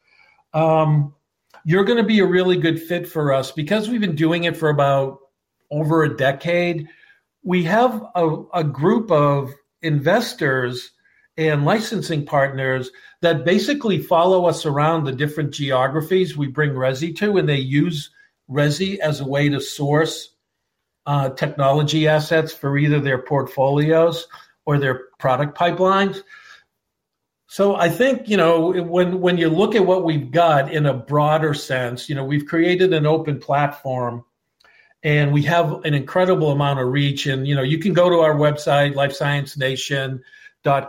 Um, 0.54 1.14
you're 1.66 1.84
going 1.84 1.98
to 1.98 2.08
be 2.08 2.20
a 2.20 2.26
really 2.26 2.58
good 2.58 2.82
fit 2.82 3.08
for 3.08 3.34
us 3.34 3.52
because 3.52 3.90
we've 3.90 4.02
been 4.02 4.16
doing 4.16 4.46
it 4.46 4.56
for 4.56 4.70
about 4.70 5.20
over 5.72 6.04
a 6.04 6.16
decade. 6.16 6.88
We 7.44 7.64
have 7.64 8.06
a, 8.16 8.44
a 8.54 8.64
group 8.64 9.12
of 9.12 9.54
investors 9.82 10.92
and 11.38 11.66
licensing 11.66 12.26
partners 12.26 12.90
that 13.22 13.46
basically 13.46 14.02
follow 14.02 14.46
us 14.46 14.66
around 14.66 15.04
the 15.04 15.12
different 15.12 15.52
geographies 15.52 16.36
we 16.36 16.48
bring 16.48 16.72
Resi 16.72 17.16
to, 17.18 17.38
and 17.38 17.48
they 17.48 17.58
use 17.58 18.10
Resi 18.50 18.98
as 18.98 19.22
a 19.22 19.28
way 19.28 19.50
to 19.50 19.62
source 19.62 20.36
uh, 21.06 21.30
technology 21.30 22.08
assets 22.08 22.54
for 22.54 22.78
either 22.78 23.00
their 23.00 23.20
portfolios 23.20 24.28
or 24.66 24.78
their 24.78 25.06
product 25.20 25.58
pipelines. 25.58 26.22
So 27.48 27.76
I 27.76 27.90
think 27.90 28.28
you 28.28 28.36
know 28.36 28.72
when 28.72 29.22
when 29.22 29.38
you 29.38 29.50
look 29.50 29.74
at 29.74 29.86
what 29.86 30.04
we've 30.04 30.32
got 30.32 30.74
in 30.74 30.86
a 30.86 30.94
broader 30.94 31.54
sense, 31.54 32.10
you 32.10 32.16
know 32.16 32.26
we've 32.26 32.46
created 32.46 32.94
an 32.94 33.06
open 33.06 33.40
platform, 33.40 34.26
and 35.04 35.32
we 35.32 35.44
have 35.44 35.86
an 35.86 35.94
incredible 35.94 36.52
amount 36.52 36.80
of 36.80 36.88
reach. 36.88 37.26
And 37.26 37.48
you 37.48 37.56
know 37.56 37.62
you 37.62 37.80
can 37.80 37.94
go 37.94 38.10
to 38.10 38.18
our 38.18 38.36
website, 38.36 38.96
Life 38.96 39.14
Science 39.14 39.56
Nation 39.56 40.22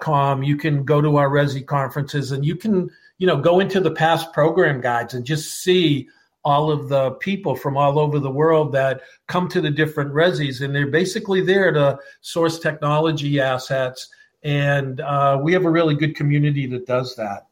com. 0.00 0.42
You 0.42 0.56
can 0.56 0.84
go 0.84 1.00
to 1.00 1.16
our 1.16 1.28
Resi 1.28 1.64
conferences 1.64 2.32
and 2.32 2.44
you 2.44 2.56
can, 2.56 2.90
you 3.18 3.26
know, 3.26 3.36
go 3.36 3.60
into 3.60 3.80
the 3.80 3.90
past 3.90 4.32
program 4.32 4.80
guides 4.80 5.14
and 5.14 5.24
just 5.24 5.62
see 5.62 6.08
all 6.44 6.70
of 6.70 6.88
the 6.88 7.10
people 7.12 7.54
from 7.54 7.76
all 7.76 7.98
over 7.98 8.18
the 8.18 8.30
world 8.30 8.72
that 8.72 9.00
come 9.26 9.48
to 9.48 9.60
the 9.60 9.70
different 9.70 10.12
Resis. 10.12 10.60
And 10.60 10.74
they're 10.74 10.86
basically 10.86 11.40
there 11.40 11.72
to 11.72 11.98
source 12.20 12.58
technology 12.58 13.40
assets. 13.40 14.08
And 14.42 15.00
uh, 15.00 15.38
we 15.42 15.52
have 15.52 15.64
a 15.64 15.70
really 15.70 15.94
good 15.94 16.14
community 16.14 16.66
that 16.66 16.86
does 16.86 17.16
that. 17.16 17.46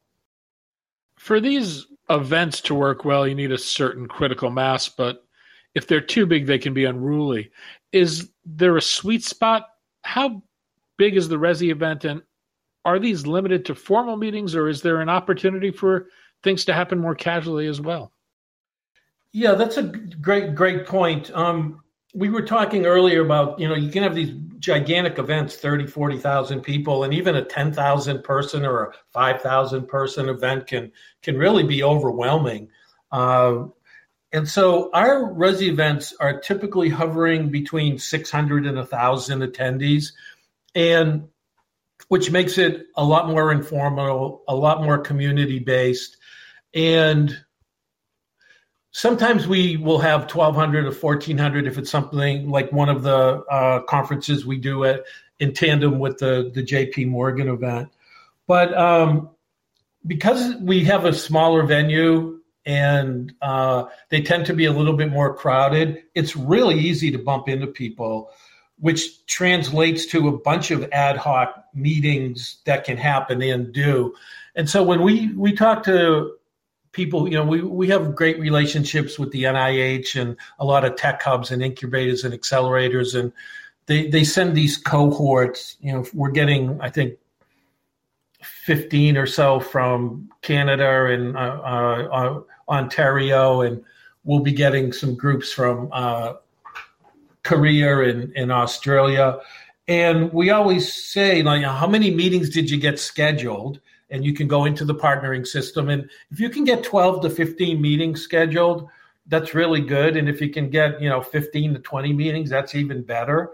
For 1.18 1.40
these 1.40 1.86
events 2.08 2.60
to 2.62 2.74
work 2.74 3.04
well, 3.04 3.26
you 3.26 3.34
need 3.34 3.52
a 3.52 3.58
certain 3.58 4.06
critical 4.06 4.50
mass, 4.50 4.88
but 4.88 5.24
if 5.74 5.86
they're 5.86 6.00
too 6.00 6.24
big, 6.24 6.46
they 6.46 6.58
can 6.58 6.72
be 6.72 6.84
unruly. 6.84 7.50
Is 7.92 8.30
there 8.44 8.76
a 8.76 8.82
sweet 8.82 9.24
spot? 9.24 9.68
How 10.02 10.42
big 10.96 11.16
is 11.16 11.28
the 11.28 11.36
Resi 11.36 11.70
event, 11.70 12.04
and 12.04 12.22
are 12.84 12.98
these 12.98 13.26
limited 13.26 13.64
to 13.66 13.74
formal 13.74 14.16
meetings, 14.16 14.54
or 14.54 14.68
is 14.68 14.82
there 14.82 15.00
an 15.00 15.08
opportunity 15.08 15.70
for 15.70 16.08
things 16.42 16.64
to 16.66 16.72
happen 16.72 16.98
more 16.98 17.14
casually 17.14 17.66
as 17.66 17.80
well? 17.80 18.12
Yeah, 19.32 19.52
that's 19.54 19.76
a 19.76 19.82
great 19.82 20.54
great 20.54 20.86
point. 20.86 21.30
Um, 21.34 21.82
we 22.16 22.30
were 22.30 22.42
talking 22.42 22.86
earlier 22.86 23.22
about 23.22 23.60
you 23.60 23.68
know 23.68 23.74
you 23.74 23.90
can 23.90 24.02
have 24.02 24.14
these 24.14 24.34
gigantic 24.58 25.18
events 25.18 25.56
30 25.56 25.86
40,000 25.86 26.62
people 26.62 27.04
and 27.04 27.12
even 27.12 27.36
a 27.36 27.44
10,000 27.44 28.24
person 28.24 28.64
or 28.64 28.84
a 28.84 28.92
5,000 29.12 29.86
person 29.86 30.30
event 30.30 30.66
can 30.66 30.90
can 31.22 31.36
really 31.36 31.62
be 31.62 31.82
overwhelming 31.82 32.68
uh, 33.12 33.64
and 34.32 34.48
so 34.48 34.90
our 34.92 35.32
resi 35.34 35.68
events 35.68 36.14
are 36.18 36.40
typically 36.40 36.88
hovering 36.88 37.50
between 37.50 37.98
600 37.98 38.66
and 38.66 38.76
1,000 38.76 39.42
attendees 39.42 40.12
and 40.76 41.26
which 42.08 42.30
makes 42.30 42.58
it 42.58 42.86
a 42.96 43.02
lot 43.02 43.28
more 43.28 43.50
informal, 43.50 44.44
a 44.46 44.54
lot 44.54 44.84
more 44.84 44.98
community 44.98 45.58
based. 45.58 46.18
And 46.74 47.36
sometimes 48.92 49.48
we 49.48 49.78
will 49.78 49.98
have 49.98 50.32
1200 50.32 50.84
or 50.84 50.92
1400 50.92 51.66
if 51.66 51.78
it's 51.78 51.90
something 51.90 52.48
like 52.48 52.70
one 52.70 52.90
of 52.90 53.02
the 53.02 53.42
uh, 53.50 53.80
conferences 53.84 54.46
we 54.46 54.58
do 54.58 54.84
it 54.84 55.04
in 55.40 55.52
tandem 55.52 55.98
with 55.98 56.18
the, 56.18 56.52
the 56.54 56.62
JP 56.62 57.08
Morgan 57.08 57.48
event. 57.48 57.88
But 58.46 58.76
um, 58.76 59.30
because 60.06 60.54
we 60.56 60.84
have 60.84 61.06
a 61.06 61.12
smaller 61.12 61.64
venue 61.64 62.40
and 62.66 63.32
uh, 63.40 63.86
they 64.10 64.20
tend 64.20 64.46
to 64.46 64.52
be 64.52 64.66
a 64.66 64.72
little 64.72 64.96
bit 64.96 65.10
more 65.10 65.34
crowded, 65.34 66.02
it's 66.14 66.36
really 66.36 66.78
easy 66.78 67.10
to 67.12 67.18
bump 67.18 67.48
into 67.48 67.66
people 67.66 68.30
which 68.78 69.24
translates 69.26 70.06
to 70.06 70.28
a 70.28 70.38
bunch 70.38 70.70
of 70.70 70.88
ad 70.92 71.16
hoc 71.16 71.64
meetings 71.74 72.58
that 72.64 72.84
can 72.84 72.96
happen 72.96 73.40
and 73.42 73.72
do. 73.72 74.14
And 74.54 74.68
so 74.68 74.82
when 74.82 75.02
we 75.02 75.32
we 75.32 75.52
talk 75.52 75.82
to 75.84 76.36
people, 76.96 77.28
you 77.28 77.34
know, 77.34 77.44
we, 77.44 77.60
we 77.60 77.88
have 77.88 78.14
great 78.14 78.40
relationships 78.40 79.18
with 79.18 79.30
the 79.30 79.44
NIH 79.44 80.20
and 80.20 80.34
a 80.58 80.64
lot 80.64 80.84
of 80.84 80.96
tech 80.96 81.22
hubs 81.22 81.50
and 81.50 81.62
incubators 81.62 82.24
and 82.24 82.32
accelerators. 82.32 83.18
And 83.18 83.32
they, 83.84 84.08
they 84.08 84.24
send 84.24 84.56
these 84.56 84.78
cohorts, 84.78 85.76
you 85.80 85.92
know, 85.92 86.06
we're 86.14 86.30
getting, 86.30 86.80
I 86.80 86.88
think, 86.88 87.18
15 88.42 89.16
or 89.16 89.26
so 89.26 89.60
from 89.60 90.30
Canada 90.40 91.06
and 91.06 91.36
uh, 91.36 91.60
uh, 91.62 92.08
uh, 92.12 92.40
Ontario, 92.68 93.60
and 93.60 93.84
we'll 94.24 94.40
be 94.40 94.52
getting 94.52 94.92
some 94.92 95.14
groups 95.14 95.52
from 95.52 95.88
uh, 95.92 96.34
Korea 97.46 98.00
in, 98.00 98.32
and 98.34 98.50
Australia. 98.50 99.38
And 99.86 100.32
we 100.32 100.50
always 100.50 100.92
say, 100.92 101.42
like, 101.44 101.62
how 101.62 101.86
many 101.86 102.10
meetings 102.10 102.50
did 102.50 102.68
you 102.68 102.76
get 102.76 102.98
scheduled? 102.98 103.80
And 104.10 104.24
you 104.24 104.34
can 104.34 104.48
go 104.48 104.64
into 104.64 104.84
the 104.84 104.94
partnering 104.94 105.46
system. 105.46 105.88
And 105.88 106.10
if 106.30 106.40
you 106.40 106.50
can 106.50 106.64
get 106.64 106.82
12 106.82 107.22
to 107.22 107.30
15 107.30 107.80
meetings 107.80 108.20
scheduled, 108.20 108.88
that's 109.28 109.54
really 109.54 109.80
good. 109.80 110.16
And 110.16 110.28
if 110.28 110.40
you 110.40 110.50
can 110.50 110.70
get, 110.70 111.00
you 111.00 111.08
know, 111.08 111.22
15 111.22 111.74
to 111.74 111.80
20 111.80 112.12
meetings, 112.12 112.50
that's 112.50 112.74
even 112.74 113.02
better. 113.02 113.52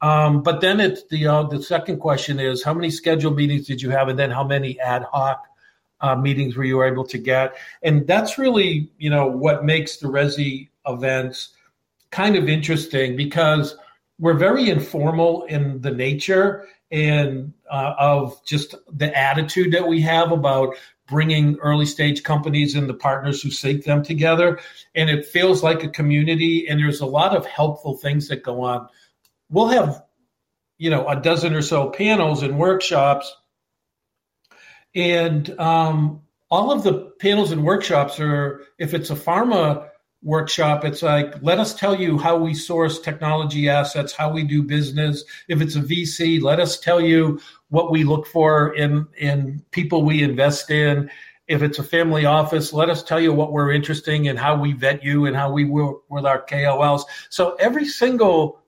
Um, 0.00 0.42
but 0.42 0.60
then 0.60 0.80
it's 0.80 1.04
the 1.04 1.26
uh, 1.28 1.44
the 1.44 1.62
second 1.62 2.00
question 2.00 2.40
is 2.40 2.64
how 2.64 2.74
many 2.74 2.90
scheduled 2.90 3.36
meetings 3.36 3.68
did 3.68 3.80
you 3.80 3.90
have, 3.90 4.08
and 4.08 4.18
then 4.18 4.32
how 4.32 4.42
many 4.42 4.80
ad 4.80 5.04
hoc 5.04 5.46
uh, 6.00 6.16
meetings 6.16 6.56
were 6.56 6.64
you 6.64 6.82
able 6.82 7.04
to 7.04 7.18
get? 7.18 7.54
And 7.84 8.04
that's 8.04 8.36
really 8.36 8.90
you 8.98 9.10
know 9.10 9.28
what 9.28 9.64
makes 9.64 9.98
the 9.98 10.08
Resi 10.08 10.70
events 10.88 11.50
kind 12.12 12.36
of 12.36 12.48
interesting 12.48 13.16
because 13.16 13.76
we're 14.18 14.34
very 14.34 14.70
informal 14.70 15.42
in 15.44 15.80
the 15.80 15.90
nature 15.90 16.68
and 16.92 17.52
uh, 17.70 17.94
of 17.98 18.44
just 18.44 18.74
the 18.92 19.16
attitude 19.18 19.72
that 19.72 19.88
we 19.88 20.00
have 20.02 20.30
about 20.30 20.76
bringing 21.08 21.58
early 21.58 21.86
stage 21.86 22.22
companies 22.22 22.74
and 22.74 22.88
the 22.88 22.94
partners 22.94 23.42
who 23.42 23.50
seek 23.50 23.84
them 23.84 24.02
together. 24.02 24.60
And 24.94 25.10
it 25.10 25.26
feels 25.26 25.62
like 25.62 25.82
a 25.82 25.88
community 25.88 26.68
and 26.68 26.78
there's 26.78 27.00
a 27.00 27.06
lot 27.06 27.34
of 27.34 27.44
helpful 27.46 27.96
things 27.96 28.28
that 28.28 28.44
go 28.44 28.62
on. 28.62 28.88
We'll 29.50 29.68
have 29.68 30.02
you 30.78 30.90
know 30.90 31.06
a 31.08 31.20
dozen 31.20 31.54
or 31.54 31.62
so 31.62 31.90
panels 31.90 32.42
and 32.42 32.58
workshops. 32.58 33.34
And 34.94 35.58
um, 35.58 36.20
all 36.50 36.70
of 36.70 36.82
the 36.82 37.12
panels 37.18 37.50
and 37.50 37.64
workshops 37.64 38.20
are 38.20 38.62
if 38.78 38.92
it's 38.92 39.10
a 39.10 39.14
pharma 39.14 39.88
workshop. 40.22 40.84
It's 40.84 41.02
like 41.02 41.42
let 41.42 41.58
us 41.58 41.74
tell 41.74 41.94
you 41.94 42.18
how 42.18 42.36
we 42.36 42.54
source 42.54 43.00
technology 43.00 43.68
assets 43.68 44.12
how 44.12 44.30
we 44.30 44.44
do 44.44 44.62
business. 44.62 45.24
If 45.48 45.60
it's 45.60 45.76
a 45.76 45.80
vc 45.80 46.40
let 46.42 46.60
us 46.60 46.78
tell 46.78 47.00
you 47.00 47.40
what 47.70 47.90
we 47.90 48.04
look 48.04 48.26
for 48.26 48.74
in 48.74 49.06
in 49.18 49.64
people 49.70 50.04
we 50.04 50.22
invest 50.22 50.70
in. 50.70 51.10
If 51.48 51.62
it's 51.62 51.78
a 51.78 51.84
family 51.84 52.24
office 52.24 52.72
let 52.72 52.88
us 52.88 53.02
tell 53.02 53.20
you 53.20 53.32
what 53.32 53.52
we're 53.52 53.72
interesting 53.72 54.28
and 54.28 54.38
how 54.38 54.56
we 54.56 54.72
vet 54.72 55.02
you 55.02 55.26
and 55.26 55.34
how 55.34 55.50
we 55.50 55.64
work 55.64 56.08
with 56.08 56.24
our 56.24 56.40
kols 56.40 57.04
so 57.28 57.54
every 57.56 57.86
single 57.86 58.62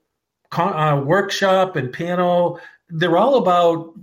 uh, 0.58 1.02
workshop 1.04 1.76
and 1.76 1.92
panel. 1.92 2.60
They're 2.88 3.16
all 3.16 3.36
about 3.36 3.94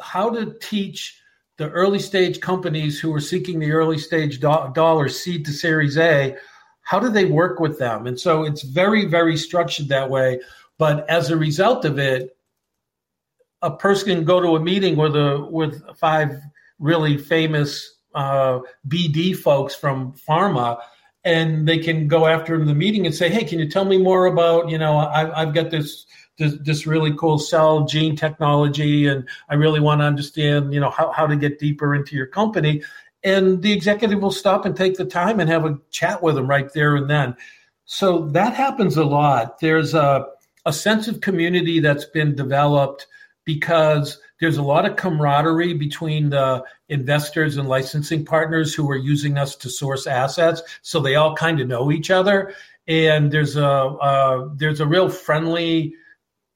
how 0.00 0.30
to 0.30 0.54
teach 0.60 1.20
the 1.56 1.70
early 1.70 2.00
stage 2.00 2.40
companies 2.40 2.98
who 2.98 3.14
are 3.14 3.20
seeking 3.20 3.58
the 3.58 3.72
early 3.72 3.98
stage 3.98 4.40
do- 4.40 4.70
dollars, 4.74 5.18
seed 5.18 5.46
to 5.46 5.52
Series 5.52 5.96
A, 5.96 6.36
how 6.84 7.00
do 7.00 7.10
they 7.10 7.24
work 7.24 7.60
with 7.60 7.78
them? 7.78 8.06
And 8.06 8.18
so 8.18 8.44
it's 8.44 8.62
very, 8.62 9.04
very 9.06 9.36
structured 9.36 9.88
that 9.88 10.08
way. 10.08 10.40
But 10.78 11.08
as 11.10 11.30
a 11.30 11.36
result 11.36 11.84
of 11.84 11.98
it, 11.98 12.36
a 13.62 13.70
person 13.70 14.14
can 14.14 14.24
go 14.24 14.40
to 14.40 14.56
a 14.56 14.60
meeting 14.60 14.96
with 14.96 15.16
a 15.16 15.46
with 15.50 15.82
five 15.96 16.40
really 16.78 17.16
famous 17.16 17.96
uh, 18.14 18.60
BD 18.88 19.36
folks 19.36 19.74
from 19.74 20.12
pharma 20.12 20.78
and 21.24 21.66
they 21.66 21.78
can 21.78 22.06
go 22.06 22.26
after 22.26 22.62
the 22.62 22.74
meeting 22.74 23.06
and 23.06 23.14
say, 23.14 23.28
"Hey, 23.28 23.44
can 23.44 23.58
you 23.58 23.68
tell 23.68 23.84
me 23.84 23.98
more 23.98 24.26
about 24.26 24.68
you 24.68 24.78
know 24.78 24.98
I, 24.98 25.42
I've 25.42 25.54
got 25.54 25.70
this, 25.70 26.06
this 26.38 26.54
this 26.60 26.86
really 26.86 27.14
cool 27.16 27.38
cell 27.38 27.86
gene 27.86 28.14
technology, 28.14 29.06
and 29.06 29.26
I 29.48 29.54
really 29.54 29.80
want 29.80 30.00
to 30.02 30.04
understand 30.04 30.74
you 30.74 30.80
know 30.80 30.90
how 30.90 31.10
how 31.12 31.26
to 31.26 31.36
get 31.36 31.58
deeper 31.58 31.94
into 31.94 32.14
your 32.14 32.26
company." 32.26 32.82
And 33.24 33.62
the 33.62 33.72
executive 33.72 34.20
will 34.20 34.30
stop 34.30 34.66
and 34.66 34.76
take 34.76 34.96
the 34.96 35.04
time 35.04 35.40
and 35.40 35.48
have 35.48 35.64
a 35.64 35.78
chat 35.90 36.22
with 36.22 36.34
them 36.34 36.46
right 36.46 36.70
there 36.72 36.94
and 36.96 37.08
then. 37.08 37.36
So 37.86 38.28
that 38.28 38.54
happens 38.54 38.96
a 38.96 39.04
lot. 39.04 39.60
There's 39.60 39.94
a 39.94 40.26
a 40.66 40.72
sense 40.72 41.08
of 41.08 41.20
community 41.20 41.80
that's 41.80 42.06
been 42.06 42.34
developed 42.34 43.06
because 43.44 44.18
there's 44.40 44.56
a 44.56 44.62
lot 44.62 44.86
of 44.86 44.96
camaraderie 44.96 45.74
between 45.74 46.30
the 46.30 46.64
investors 46.88 47.56
and 47.56 47.68
licensing 47.68 48.24
partners 48.24 48.74
who 48.74 48.90
are 48.90 48.96
using 48.96 49.38
us 49.38 49.56
to 49.56 49.68
source 49.68 50.06
assets. 50.06 50.62
So 50.82 51.00
they 51.00 51.14
all 51.14 51.34
kind 51.34 51.60
of 51.60 51.68
know 51.68 51.92
each 51.92 52.10
other. 52.10 52.54
And 52.86 53.30
there's 53.30 53.56
a 53.56 53.66
uh, 53.66 54.48
there's 54.54 54.80
a 54.80 54.86
real 54.86 55.08
friendly, 55.08 55.94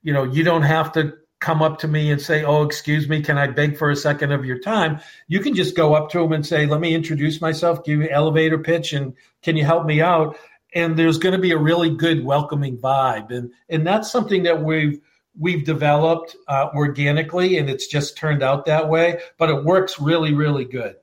you 0.03 0.13
know, 0.13 0.25
you 0.25 0.43
don't 0.43 0.63
have 0.63 0.93
to 0.93 1.15
come 1.41 1.63
up 1.63 1.79
to 1.79 1.89
me 1.89 2.11
and 2.11 2.21
say, 2.21 2.45
"Oh, 2.45 2.63
excuse 2.63 3.09
me, 3.09 3.23
can 3.23 3.39
I 3.39 3.47
beg 3.47 3.77
for 3.77 3.91
a 3.91 3.97
second 3.97 4.33
of 4.33 4.45
your 4.45 4.59
time?" 4.59 5.01
You 5.29 5.41
can 5.41 5.55
just 5.55 5.77
go 5.77 5.95
up 5.95 6.11
to 6.11 6.19
them 6.19 6.33
and 6.33 6.47
say, 6.47 6.67
"Let 6.67 6.81
me 6.81 6.95
introduce 6.95 7.41
myself, 7.41 7.85
give 7.85 8.01
you 8.01 8.09
elevator 8.09 8.59
pitch, 8.59 8.93
and 8.93 9.15
can 9.43 9.57
you 9.57 9.65
help 9.65 9.87
me 9.87 10.01
out?" 10.01 10.37
And 10.75 10.97
there's 10.97 11.19
going 11.19 11.35
to 11.35 11.41
be 11.41 11.53
a 11.53 11.59
really 11.59 11.91
good 11.91 12.25
welcoming 12.25 12.79
vibe, 12.79 13.31
and 13.31 13.53
and 13.69 13.87
that's 13.87 14.11
something 14.11 14.43
that 14.45 14.63
we've 14.63 15.01
we've 15.39 15.65
developed 15.65 16.37
uh, 16.49 16.69
organically, 16.75 17.59
and 17.59 17.71
it's 17.71 17.87
just 17.87 18.17
turned 18.17 18.43
out 18.43 18.67
that 18.67 18.89
way. 18.89 19.21
But 19.39 19.51
it 19.51 19.65
works 19.65 20.01
really, 20.01 20.35
really 20.35 20.65
good. 20.65 20.97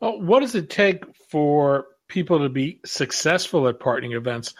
Well, 0.00 0.20
what 0.20 0.40
does 0.40 0.54
it 0.54 0.70
take 0.70 1.04
for 1.30 1.86
people 2.08 2.40
to 2.40 2.48
be 2.48 2.80
successful 2.84 3.68
at 3.68 3.80
partnering 3.80 4.16
events? 4.16 4.54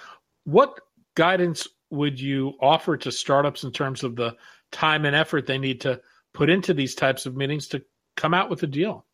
What 0.44 0.80
guidance 1.14 1.68
would 1.90 2.20
you 2.20 2.54
offer 2.60 2.96
to 2.96 3.12
startups 3.12 3.64
in 3.64 3.72
terms 3.72 4.04
of 4.04 4.16
the 4.16 4.36
time 4.70 5.04
and 5.04 5.16
effort 5.16 5.46
they 5.46 5.58
need 5.58 5.80
to 5.82 6.00
put 6.34 6.50
into 6.50 6.74
these 6.74 6.94
types 6.94 7.26
of 7.26 7.36
meetings 7.36 7.68
to 7.68 7.82
come 8.16 8.34
out 8.34 8.50
with 8.50 8.62
a 8.62 8.66
deal? 8.66 9.04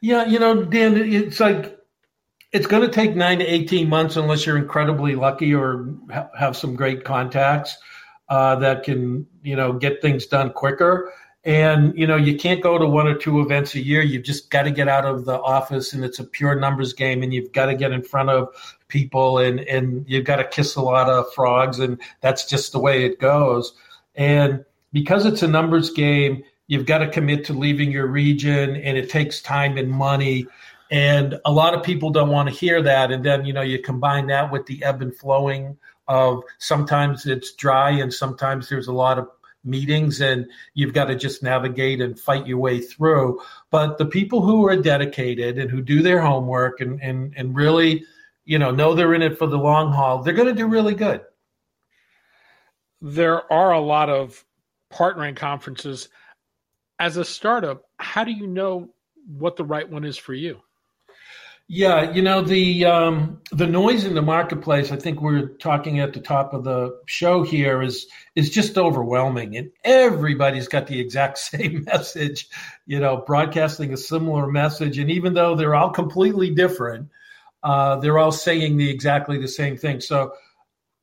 Yeah, 0.00 0.26
you 0.26 0.38
know, 0.38 0.62
Dan, 0.62 0.96
it's 0.96 1.40
like 1.40 1.78
it's 2.52 2.66
going 2.66 2.82
to 2.82 2.92
take 2.92 3.16
nine 3.16 3.38
to 3.38 3.44
18 3.44 3.88
months 3.88 4.16
unless 4.16 4.46
you're 4.46 4.58
incredibly 4.58 5.14
lucky 5.14 5.54
or 5.54 5.94
ha- 6.12 6.30
have 6.38 6.56
some 6.56 6.74
great 6.76 7.04
contacts 7.04 7.76
uh, 8.28 8.56
that 8.56 8.82
can 8.82 9.26
you 9.42 9.56
know 9.56 9.72
get 9.72 10.02
things 10.02 10.26
done 10.26 10.50
quicker. 10.50 11.12
And 11.46 11.96
you 11.96 12.08
know 12.08 12.16
you 12.16 12.36
can't 12.36 12.60
go 12.60 12.76
to 12.76 12.86
one 12.86 13.06
or 13.06 13.14
two 13.14 13.40
events 13.40 13.76
a 13.76 13.80
year. 13.80 14.02
You've 14.02 14.24
just 14.24 14.50
got 14.50 14.64
to 14.64 14.72
get 14.72 14.88
out 14.88 15.04
of 15.04 15.24
the 15.26 15.40
office, 15.40 15.92
and 15.92 16.04
it's 16.04 16.18
a 16.18 16.24
pure 16.24 16.56
numbers 16.56 16.92
game. 16.92 17.22
And 17.22 17.32
you've 17.32 17.52
got 17.52 17.66
to 17.66 17.74
get 17.76 17.92
in 17.92 18.02
front 18.02 18.30
of 18.30 18.48
people, 18.88 19.38
and 19.38 19.60
and 19.60 20.04
you've 20.08 20.24
got 20.24 20.36
to 20.36 20.44
kiss 20.44 20.74
a 20.74 20.82
lot 20.82 21.08
of 21.08 21.32
frogs, 21.34 21.78
and 21.78 22.00
that's 22.20 22.46
just 22.46 22.72
the 22.72 22.80
way 22.80 23.04
it 23.04 23.20
goes. 23.20 23.72
And 24.16 24.64
because 24.92 25.24
it's 25.24 25.42
a 25.42 25.46
numbers 25.46 25.90
game, 25.90 26.42
you've 26.66 26.84
got 26.86 26.98
to 26.98 27.08
commit 27.08 27.44
to 27.44 27.52
leaving 27.52 27.92
your 27.92 28.08
region, 28.08 28.74
and 28.74 28.98
it 28.98 29.08
takes 29.08 29.40
time 29.40 29.78
and 29.78 29.88
money. 29.88 30.48
And 30.90 31.38
a 31.44 31.52
lot 31.52 31.74
of 31.74 31.84
people 31.84 32.10
don't 32.10 32.30
want 32.30 32.48
to 32.48 32.54
hear 32.54 32.82
that. 32.82 33.12
And 33.12 33.24
then, 33.24 33.44
you 33.44 33.52
know, 33.52 33.62
you 33.62 33.80
combine 33.80 34.26
that 34.28 34.50
with 34.50 34.66
the 34.66 34.82
ebb 34.82 35.02
and 35.02 35.16
flowing 35.16 35.76
of 36.08 36.42
sometimes 36.58 37.26
it's 37.26 37.52
dry 37.52 37.90
and 37.90 38.12
sometimes 38.12 38.68
there's 38.68 38.86
a 38.86 38.92
lot 38.92 39.18
of 39.18 39.28
meetings 39.66 40.20
and 40.20 40.46
you've 40.74 40.94
got 40.94 41.06
to 41.06 41.16
just 41.16 41.42
navigate 41.42 42.00
and 42.00 42.18
fight 42.18 42.46
your 42.46 42.58
way 42.58 42.80
through. 42.80 43.40
But 43.70 43.98
the 43.98 44.06
people 44.06 44.42
who 44.42 44.66
are 44.66 44.76
dedicated 44.76 45.58
and 45.58 45.70
who 45.70 45.82
do 45.82 46.02
their 46.02 46.20
homework 46.20 46.80
and, 46.80 47.00
and, 47.02 47.34
and 47.36 47.54
really, 47.54 48.04
you 48.44 48.58
know, 48.58 48.70
know 48.70 48.94
they're 48.94 49.14
in 49.14 49.22
it 49.22 49.38
for 49.38 49.46
the 49.46 49.58
long 49.58 49.92
haul, 49.92 50.22
they're 50.22 50.34
going 50.34 50.48
to 50.48 50.54
do 50.54 50.66
really 50.66 50.94
good. 50.94 51.22
There 53.02 53.52
are 53.52 53.72
a 53.72 53.80
lot 53.80 54.08
of 54.08 54.44
partnering 54.92 55.36
conferences. 55.36 56.08
As 56.98 57.16
a 57.18 57.24
startup, 57.24 57.82
how 57.98 58.24
do 58.24 58.30
you 58.32 58.46
know 58.46 58.88
what 59.26 59.56
the 59.56 59.64
right 59.64 59.88
one 59.88 60.04
is 60.04 60.16
for 60.16 60.32
you? 60.32 60.62
Yeah, 61.68 62.12
you 62.12 62.22
know 62.22 62.42
the 62.42 62.84
um, 62.84 63.40
the 63.50 63.66
noise 63.66 64.04
in 64.04 64.14
the 64.14 64.22
marketplace. 64.22 64.92
I 64.92 64.96
think 64.96 65.20
we're 65.20 65.48
talking 65.48 65.98
at 65.98 66.12
the 66.12 66.20
top 66.20 66.54
of 66.54 66.62
the 66.62 66.96
show 67.06 67.42
here 67.42 67.82
is 67.82 68.06
is 68.36 68.50
just 68.50 68.78
overwhelming, 68.78 69.56
and 69.56 69.72
everybody's 69.82 70.68
got 70.68 70.86
the 70.86 71.00
exact 71.00 71.38
same 71.38 71.82
message. 71.84 72.48
You 72.86 73.00
know, 73.00 73.16
broadcasting 73.16 73.92
a 73.92 73.96
similar 73.96 74.46
message, 74.46 74.96
and 74.98 75.10
even 75.10 75.34
though 75.34 75.56
they're 75.56 75.74
all 75.74 75.90
completely 75.90 76.50
different, 76.54 77.08
uh, 77.64 77.96
they're 77.96 78.18
all 78.18 78.30
saying 78.30 78.76
the 78.76 78.88
exactly 78.88 79.38
the 79.38 79.48
same 79.48 79.76
thing. 79.76 80.00
So 80.00 80.34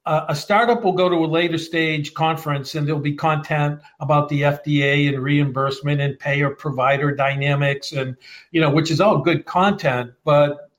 uh, 0.05 0.25
a 0.27 0.35
startup 0.35 0.83
will 0.83 0.93
go 0.93 1.07
to 1.07 1.15
a 1.15 1.25
later 1.25 1.57
stage 1.57 2.13
conference 2.13 2.75
and 2.75 2.85
there'll 2.85 2.99
be 2.99 3.13
content 3.15 3.79
about 4.01 4.27
the 4.27 4.41
FDA 4.41 5.07
and 5.07 5.23
reimbursement 5.23 6.01
and 6.01 6.19
payer 6.19 6.49
provider 6.49 7.15
dynamics 7.15 7.93
and 7.93 8.17
you 8.51 8.59
know 8.59 8.69
which 8.69 8.91
is 8.91 8.99
all 8.99 9.19
good 9.19 9.45
content 9.45 10.11
but 10.25 10.69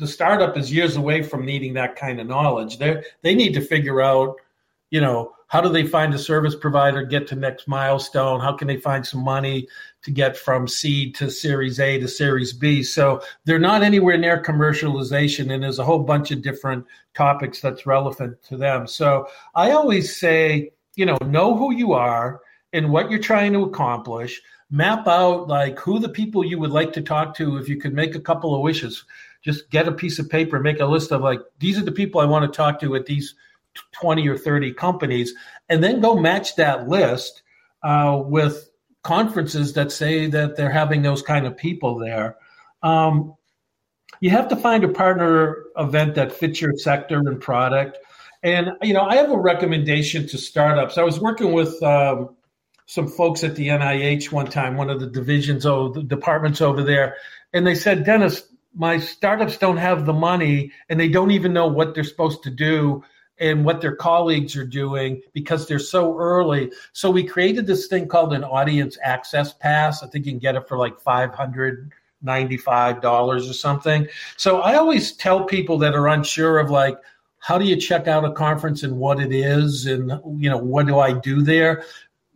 the 0.00 0.06
startup 0.06 0.56
is 0.56 0.72
years 0.72 0.96
away 0.96 1.22
from 1.22 1.44
needing 1.44 1.74
that 1.74 1.94
kind 1.94 2.20
of 2.20 2.26
knowledge. 2.26 2.78
They 2.78 3.04
they 3.22 3.34
need 3.34 3.52
to 3.52 3.60
figure 3.60 4.00
out 4.00 4.36
you 4.90 5.00
know 5.00 5.32
how 5.50 5.60
do 5.60 5.68
they 5.68 5.84
find 5.84 6.14
a 6.14 6.18
service 6.18 6.54
provider, 6.54 7.02
get 7.02 7.26
to 7.26 7.34
next 7.34 7.66
milestone? 7.66 8.38
How 8.38 8.52
can 8.52 8.68
they 8.68 8.76
find 8.76 9.04
some 9.04 9.24
money 9.24 9.66
to 10.02 10.12
get 10.12 10.36
from 10.36 10.68
seed 10.68 11.16
to 11.16 11.28
Series 11.28 11.80
A 11.80 11.98
to 11.98 12.06
Series 12.06 12.52
B? 12.52 12.84
So 12.84 13.20
they're 13.44 13.58
not 13.58 13.82
anywhere 13.82 14.16
near 14.16 14.40
commercialization, 14.40 15.52
and 15.52 15.60
there's 15.60 15.80
a 15.80 15.84
whole 15.84 15.98
bunch 16.04 16.30
of 16.30 16.40
different 16.40 16.86
topics 17.14 17.60
that's 17.60 17.84
relevant 17.84 18.40
to 18.44 18.56
them. 18.56 18.86
So 18.86 19.26
I 19.56 19.72
always 19.72 20.16
say, 20.16 20.70
you 20.94 21.04
know, 21.04 21.18
know 21.26 21.56
who 21.56 21.74
you 21.74 21.94
are 21.94 22.40
and 22.72 22.92
what 22.92 23.10
you're 23.10 23.18
trying 23.18 23.52
to 23.54 23.64
accomplish. 23.64 24.40
Map 24.70 25.08
out 25.08 25.48
like 25.48 25.80
who 25.80 25.98
the 25.98 26.08
people 26.08 26.44
you 26.44 26.60
would 26.60 26.70
like 26.70 26.92
to 26.92 27.02
talk 27.02 27.34
to 27.38 27.56
if 27.56 27.68
you 27.68 27.76
could 27.76 27.92
make 27.92 28.14
a 28.14 28.20
couple 28.20 28.54
of 28.54 28.62
wishes. 28.62 29.04
Just 29.42 29.68
get 29.70 29.88
a 29.88 29.92
piece 29.92 30.20
of 30.20 30.30
paper, 30.30 30.60
make 30.60 30.78
a 30.78 30.86
list 30.86 31.10
of 31.10 31.22
like 31.22 31.40
these 31.58 31.76
are 31.76 31.84
the 31.84 31.90
people 31.90 32.20
I 32.20 32.26
want 32.26 32.44
to 32.44 32.56
talk 32.56 32.78
to 32.82 32.94
at 32.94 33.06
these 33.06 33.34
20 33.92 34.28
or 34.28 34.38
30 34.38 34.74
companies, 34.74 35.34
and 35.68 35.82
then 35.82 36.00
go 36.00 36.16
match 36.16 36.56
that 36.56 36.88
list 36.88 37.42
uh, 37.82 38.20
with 38.24 38.68
conferences 39.02 39.74
that 39.74 39.92
say 39.92 40.26
that 40.26 40.56
they're 40.56 40.70
having 40.70 41.02
those 41.02 41.22
kind 41.22 41.46
of 41.46 41.56
people 41.56 41.98
there. 41.98 42.36
Um, 42.82 43.34
you 44.20 44.30
have 44.30 44.48
to 44.48 44.56
find 44.56 44.84
a 44.84 44.88
partner 44.88 45.64
event 45.76 46.14
that 46.16 46.32
fits 46.32 46.60
your 46.60 46.76
sector 46.76 47.18
and 47.18 47.40
product. 47.40 47.98
And 48.42 48.72
you 48.82 48.92
know, 48.92 49.02
I 49.02 49.16
have 49.16 49.30
a 49.30 49.38
recommendation 49.38 50.26
to 50.28 50.38
startups. 50.38 50.98
I 50.98 51.02
was 51.02 51.20
working 51.20 51.52
with 51.52 51.82
um, 51.82 52.36
some 52.86 53.08
folks 53.08 53.44
at 53.44 53.56
the 53.56 53.68
NIH 53.68 54.32
one 54.32 54.46
time, 54.46 54.76
one 54.76 54.90
of 54.90 55.00
the 55.00 55.06
divisions, 55.06 55.64
oh, 55.64 55.92
the 55.92 56.02
departments 56.02 56.60
over 56.60 56.82
there, 56.82 57.16
and 57.52 57.66
they 57.66 57.74
said, 57.74 58.04
Dennis, 58.04 58.42
my 58.74 58.98
startups 58.98 59.56
don't 59.58 59.78
have 59.78 60.06
the 60.06 60.12
money, 60.12 60.72
and 60.88 60.98
they 60.98 61.08
don't 61.08 61.32
even 61.32 61.52
know 61.52 61.66
what 61.66 61.94
they're 61.94 62.04
supposed 62.04 62.42
to 62.44 62.50
do 62.50 63.02
and 63.40 63.64
what 63.64 63.80
their 63.80 63.96
colleagues 63.96 64.54
are 64.54 64.66
doing 64.66 65.20
because 65.32 65.66
they're 65.66 65.78
so 65.78 66.16
early. 66.18 66.70
So 66.92 67.10
we 67.10 67.24
created 67.24 67.66
this 67.66 67.86
thing 67.86 68.06
called 68.06 68.32
an 68.32 68.44
audience 68.44 68.98
access 69.02 69.52
pass. 69.54 70.02
I 70.02 70.06
think 70.06 70.26
you 70.26 70.32
can 70.32 70.38
get 70.38 70.54
it 70.54 70.68
for 70.68 70.78
like 70.78 71.00
five 71.00 71.34
hundred 71.34 71.90
ninety-five 72.22 73.00
dollars 73.00 73.48
or 73.48 73.54
something. 73.54 74.06
So 74.36 74.60
I 74.60 74.76
always 74.76 75.12
tell 75.12 75.44
people 75.44 75.78
that 75.78 75.94
are 75.94 76.08
unsure 76.08 76.58
of 76.58 76.70
like 76.70 76.96
how 77.38 77.56
do 77.56 77.64
you 77.64 77.76
check 77.76 78.06
out 78.06 78.24
a 78.24 78.32
conference 78.32 78.82
and 78.82 78.98
what 78.98 79.18
it 79.18 79.32
is 79.32 79.86
and 79.86 80.10
you 80.40 80.50
know 80.50 80.58
what 80.58 80.86
do 80.86 80.98
I 80.98 81.12
do 81.12 81.42
there? 81.42 81.84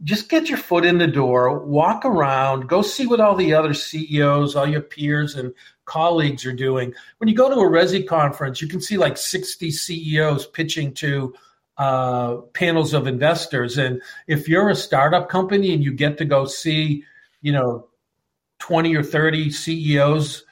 Just 0.05 0.29
get 0.29 0.49
your 0.49 0.59
foot 0.59 0.85
in 0.85 0.99
the 0.99 1.07
door, 1.07 1.61
walk 1.61 2.05
around, 2.05 2.69
go 2.69 2.83
see 2.83 3.07
what 3.07 3.21
all 3.21 3.35
the 3.35 3.55
other 3.55 3.73
CEOs, 3.73 4.55
all 4.55 4.67
your 4.67 4.83
peers 4.83 5.35
and 5.35 5.55
colleagues 5.87 6.45
are 6.45 6.53
doing. 6.53 6.93
When 7.19 7.29
you 7.29 7.35
go 7.35 7.49
to 7.49 7.55
a 7.55 7.71
Resi 7.71 8.07
conference, 8.07 8.61
you 8.61 8.69
can 8.69 8.81
see 8.81 8.97
like 8.97 9.17
60 9.17 9.71
CEOs 9.71 10.47
pitching 10.47 10.93
to 10.95 11.35
uh, 11.79 12.37
panels 12.53 12.95
of 12.95 13.07
investors. 13.07 13.79
And 13.79 14.01
if 14.27 14.49
you're 14.49 14.71
a 14.71 14.77
startup 14.77 15.29
company 15.29 15.73
and 15.73 15.83
you 15.83 15.93
get 15.93 16.19
to 16.19 16.25
go 16.25 16.45
see, 16.45 17.05
you 17.41 17.53
know, 17.53 17.89
20 18.61 18.95
or 18.97 19.03
30 19.03 19.51
CEOs 19.51 20.45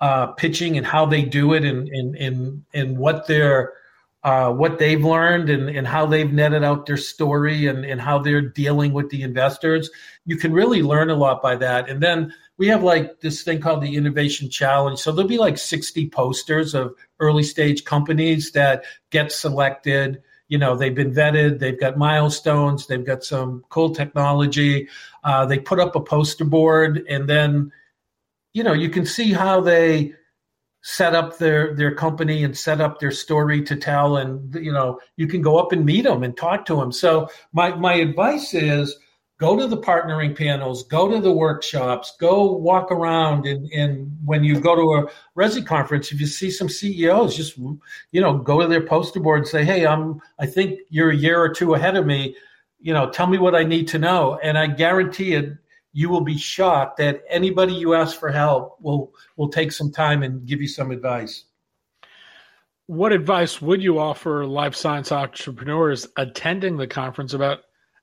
uh, 0.00 0.28
pitching 0.28 0.76
and 0.78 0.86
how 0.86 1.04
they 1.04 1.22
do 1.22 1.52
it 1.52 1.64
and, 1.64 1.88
and, 1.88 2.16
and, 2.16 2.64
and 2.72 2.96
what 2.96 3.26
they're 3.26 3.74
uh, 4.22 4.52
what 4.52 4.78
they've 4.78 5.04
learned 5.04 5.48
and, 5.48 5.70
and 5.70 5.86
how 5.86 6.04
they've 6.04 6.32
netted 6.32 6.62
out 6.62 6.86
their 6.86 6.96
story 6.96 7.66
and, 7.66 7.84
and 7.84 8.00
how 8.00 8.18
they're 8.18 8.42
dealing 8.42 8.92
with 8.92 9.08
the 9.10 9.22
investors. 9.22 9.90
You 10.26 10.36
can 10.36 10.52
really 10.52 10.82
learn 10.82 11.10
a 11.10 11.14
lot 11.14 11.40
by 11.40 11.56
that. 11.56 11.88
And 11.88 12.02
then 12.02 12.34
we 12.58 12.68
have 12.68 12.82
like 12.82 13.20
this 13.20 13.42
thing 13.42 13.60
called 13.60 13.82
the 13.82 13.96
Innovation 13.96 14.50
Challenge. 14.50 14.98
So 14.98 15.10
there'll 15.10 15.28
be 15.28 15.38
like 15.38 15.56
60 15.56 16.10
posters 16.10 16.74
of 16.74 16.94
early 17.18 17.42
stage 17.42 17.84
companies 17.84 18.52
that 18.52 18.84
get 19.10 19.32
selected. 19.32 20.22
You 20.48 20.58
know, 20.58 20.76
they've 20.76 20.94
been 20.94 21.14
vetted, 21.14 21.58
they've 21.58 21.80
got 21.80 21.96
milestones, 21.96 22.86
they've 22.86 23.06
got 23.06 23.24
some 23.24 23.64
cool 23.70 23.94
technology. 23.94 24.88
Uh, 25.24 25.46
they 25.46 25.58
put 25.58 25.80
up 25.80 25.96
a 25.96 26.00
poster 26.00 26.44
board, 26.44 27.02
and 27.08 27.28
then, 27.28 27.72
you 28.52 28.62
know, 28.64 28.72
you 28.72 28.90
can 28.90 29.06
see 29.06 29.32
how 29.32 29.60
they 29.60 30.12
set 30.82 31.14
up 31.14 31.38
their 31.38 31.74
their 31.74 31.94
company 31.94 32.44
and 32.44 32.56
set 32.56 32.80
up 32.80 32.98
their 32.98 33.10
story 33.10 33.62
to 33.62 33.76
tell 33.76 34.16
and 34.16 34.54
you 34.54 34.72
know 34.72 34.98
you 35.16 35.26
can 35.26 35.42
go 35.42 35.58
up 35.58 35.72
and 35.72 35.84
meet 35.84 36.02
them 36.02 36.22
and 36.22 36.36
talk 36.36 36.64
to 36.64 36.76
them 36.76 36.90
so 36.90 37.28
my 37.52 37.74
my 37.74 37.94
advice 37.94 38.54
is 38.54 38.96
go 39.40 39.56
to 39.56 39.66
the 39.66 39.76
partnering 39.76 40.36
panels, 40.36 40.84
go 40.84 41.08
to 41.08 41.18
the 41.18 41.32
workshops, 41.32 42.14
go 42.20 42.52
walk 42.52 42.92
around. 42.92 43.46
And, 43.46 43.66
and 43.72 44.16
when 44.24 44.44
you 44.44 44.60
go 44.60 44.76
to 44.76 45.06
a 45.06 45.10
Resi 45.36 45.64
conference, 45.64 46.12
if 46.12 46.20
you 46.20 46.26
see 46.26 46.50
some 46.50 46.68
CEOs, 46.68 47.34
just 47.34 47.56
you 47.56 48.20
know, 48.20 48.36
go 48.38 48.60
to 48.60 48.68
their 48.68 48.86
poster 48.86 49.18
board 49.18 49.40
and 49.40 49.48
say, 49.48 49.64
"Hey, 49.64 49.86
I'm. 49.86 50.20
I 50.38 50.46
think 50.46 50.78
you're 50.90 51.10
a 51.10 51.16
year 51.16 51.40
or 51.40 51.48
two 51.48 51.74
ahead 51.74 51.96
of 51.96 52.06
me. 52.06 52.36
You 52.78 52.92
know, 52.92 53.10
tell 53.10 53.26
me 53.26 53.38
what 53.38 53.54
I 53.54 53.64
need 53.64 53.88
to 53.88 53.98
know." 53.98 54.38
And 54.42 54.58
I 54.58 54.66
guarantee 54.66 55.32
it, 55.32 55.54
you 55.92 56.08
will 56.08 56.20
be 56.20 56.38
shocked 56.38 56.98
that 56.98 57.22
anybody 57.28 57.74
you 57.74 57.94
ask 57.94 58.18
for 58.18 58.30
help 58.30 58.76
will 58.80 59.12
will 59.36 59.48
take 59.48 59.72
some 59.72 59.90
time 59.90 60.22
and 60.22 60.46
give 60.46 60.60
you 60.60 60.68
some 60.68 60.90
advice. 60.90 61.44
What 62.86 63.12
advice 63.12 63.62
would 63.62 63.82
you 63.82 63.98
offer 63.98 64.44
life 64.46 64.74
science 64.74 65.12
entrepreneurs 65.12 66.08
attending 66.16 66.76
the 66.76 66.88
conference 66.88 67.34
about 67.34 67.60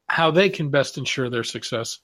how 0.07 0.31
they 0.31 0.49
can 0.49 0.69
best 0.69 0.97
ensure 0.97 1.29
their 1.29 1.43
success? 1.43 1.99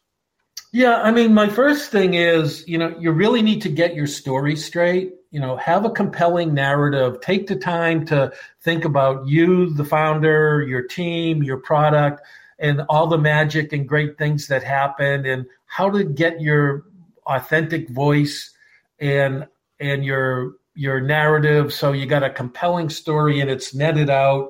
Yeah, 0.73 1.01
I 1.01 1.11
mean, 1.11 1.33
my 1.33 1.49
first 1.49 1.91
thing 1.91 2.15
is, 2.15 2.67
you 2.67 2.77
know, 2.77 2.95
you 2.99 3.11
really 3.11 3.41
need 3.41 3.61
to 3.61 3.69
get 3.69 3.93
your 3.93 4.07
story 4.07 4.55
straight. 4.55 5.13
You 5.29 5.39
know, 5.39 5.55
have 5.57 5.85
a 5.85 5.89
compelling 5.89 6.53
narrative. 6.53 7.21
Take 7.21 7.47
the 7.47 7.55
time 7.55 8.05
to 8.07 8.33
think 8.61 8.83
about 8.83 9.27
you, 9.27 9.69
the 9.73 9.85
founder, 9.85 10.65
your 10.67 10.81
team, 10.83 11.43
your 11.43 11.57
product, 11.57 12.21
and 12.59 12.81
all 12.89 13.07
the 13.07 13.17
magic 13.17 13.71
and 13.71 13.87
great 13.87 14.17
things 14.17 14.47
that 14.47 14.63
happened, 14.63 15.25
and 15.25 15.45
how 15.73 15.89
to 15.89 16.03
get 16.03 16.39
your 16.39 16.83
authentic 17.25 17.89
voice 17.89 18.51
and 18.99 19.47
and 19.79 20.05
your 20.05 20.57
your 20.75 21.01
narrative. 21.01 21.73
So 21.73 21.93
you 21.93 22.05
got 22.05 22.21
a 22.21 22.29
compelling 22.29 22.89
story 22.89 23.39
and 23.39 23.49
it's 23.49 23.73
netted 23.73 24.09
out, 24.09 24.49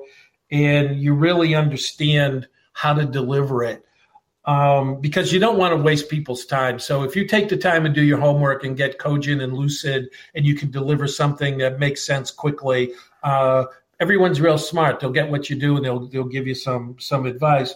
and 0.50 1.00
you 1.00 1.14
really 1.14 1.54
understand 1.54 2.46
how 2.74 2.92
to 2.92 3.06
deliver 3.06 3.64
it 3.64 3.84
um, 4.44 5.00
because 5.00 5.32
you 5.32 5.40
don't 5.40 5.56
want 5.56 5.72
to 5.72 5.82
waste 5.82 6.10
people's 6.10 6.44
time. 6.44 6.78
So 6.78 7.04
if 7.04 7.16
you 7.16 7.26
take 7.26 7.48
the 7.48 7.56
time 7.56 7.86
and 7.86 7.94
do 7.94 8.02
your 8.02 8.18
homework 8.18 8.64
and 8.64 8.76
get 8.76 8.98
cogent 8.98 9.40
and 9.40 9.54
lucid, 9.54 10.10
and 10.34 10.44
you 10.44 10.54
can 10.54 10.70
deliver 10.70 11.08
something 11.08 11.56
that 11.58 11.78
makes 11.78 12.04
sense 12.04 12.30
quickly, 12.30 12.92
uh, 13.22 13.64
everyone's 13.98 14.42
real 14.42 14.58
smart. 14.58 15.00
They'll 15.00 15.10
get 15.10 15.30
what 15.30 15.48
you 15.48 15.56
do 15.56 15.76
and 15.76 15.84
they'll 15.84 16.06
they'll 16.06 16.24
give 16.24 16.46
you 16.46 16.54
some 16.54 16.96
some 16.98 17.24
advice. 17.24 17.74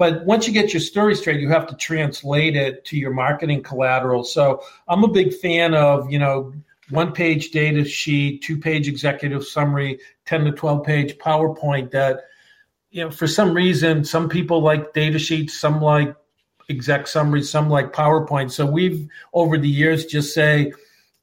But 0.00 0.24
once 0.24 0.46
you 0.46 0.54
get 0.54 0.72
your 0.72 0.80
story 0.80 1.14
straight, 1.14 1.40
you 1.40 1.50
have 1.50 1.66
to 1.66 1.76
translate 1.76 2.56
it 2.56 2.86
to 2.86 2.96
your 2.96 3.12
marketing 3.12 3.62
collateral. 3.62 4.24
So 4.24 4.62
I'm 4.88 5.04
a 5.04 5.08
big 5.08 5.34
fan 5.34 5.74
of 5.74 6.10
you 6.10 6.18
know 6.18 6.54
one 6.88 7.12
page 7.12 7.50
data 7.50 7.84
sheet, 7.84 8.40
two 8.40 8.56
page 8.56 8.88
executive 8.88 9.44
summary, 9.44 10.00
10 10.24 10.46
to 10.46 10.52
12 10.52 10.84
page 10.86 11.18
PowerPoint 11.18 11.90
that 11.90 12.22
you 12.90 13.04
know, 13.04 13.10
for 13.10 13.26
some 13.26 13.52
reason, 13.52 14.02
some 14.02 14.30
people 14.30 14.62
like 14.62 14.94
data 14.94 15.18
sheets, 15.18 15.60
some 15.60 15.82
like 15.82 16.16
exec 16.70 17.06
summaries, 17.06 17.50
some 17.50 17.68
like 17.68 17.92
PowerPoint. 17.92 18.50
So 18.50 18.64
we've 18.64 19.06
over 19.34 19.58
the 19.58 19.68
years 19.68 20.06
just 20.06 20.32
say, 20.32 20.72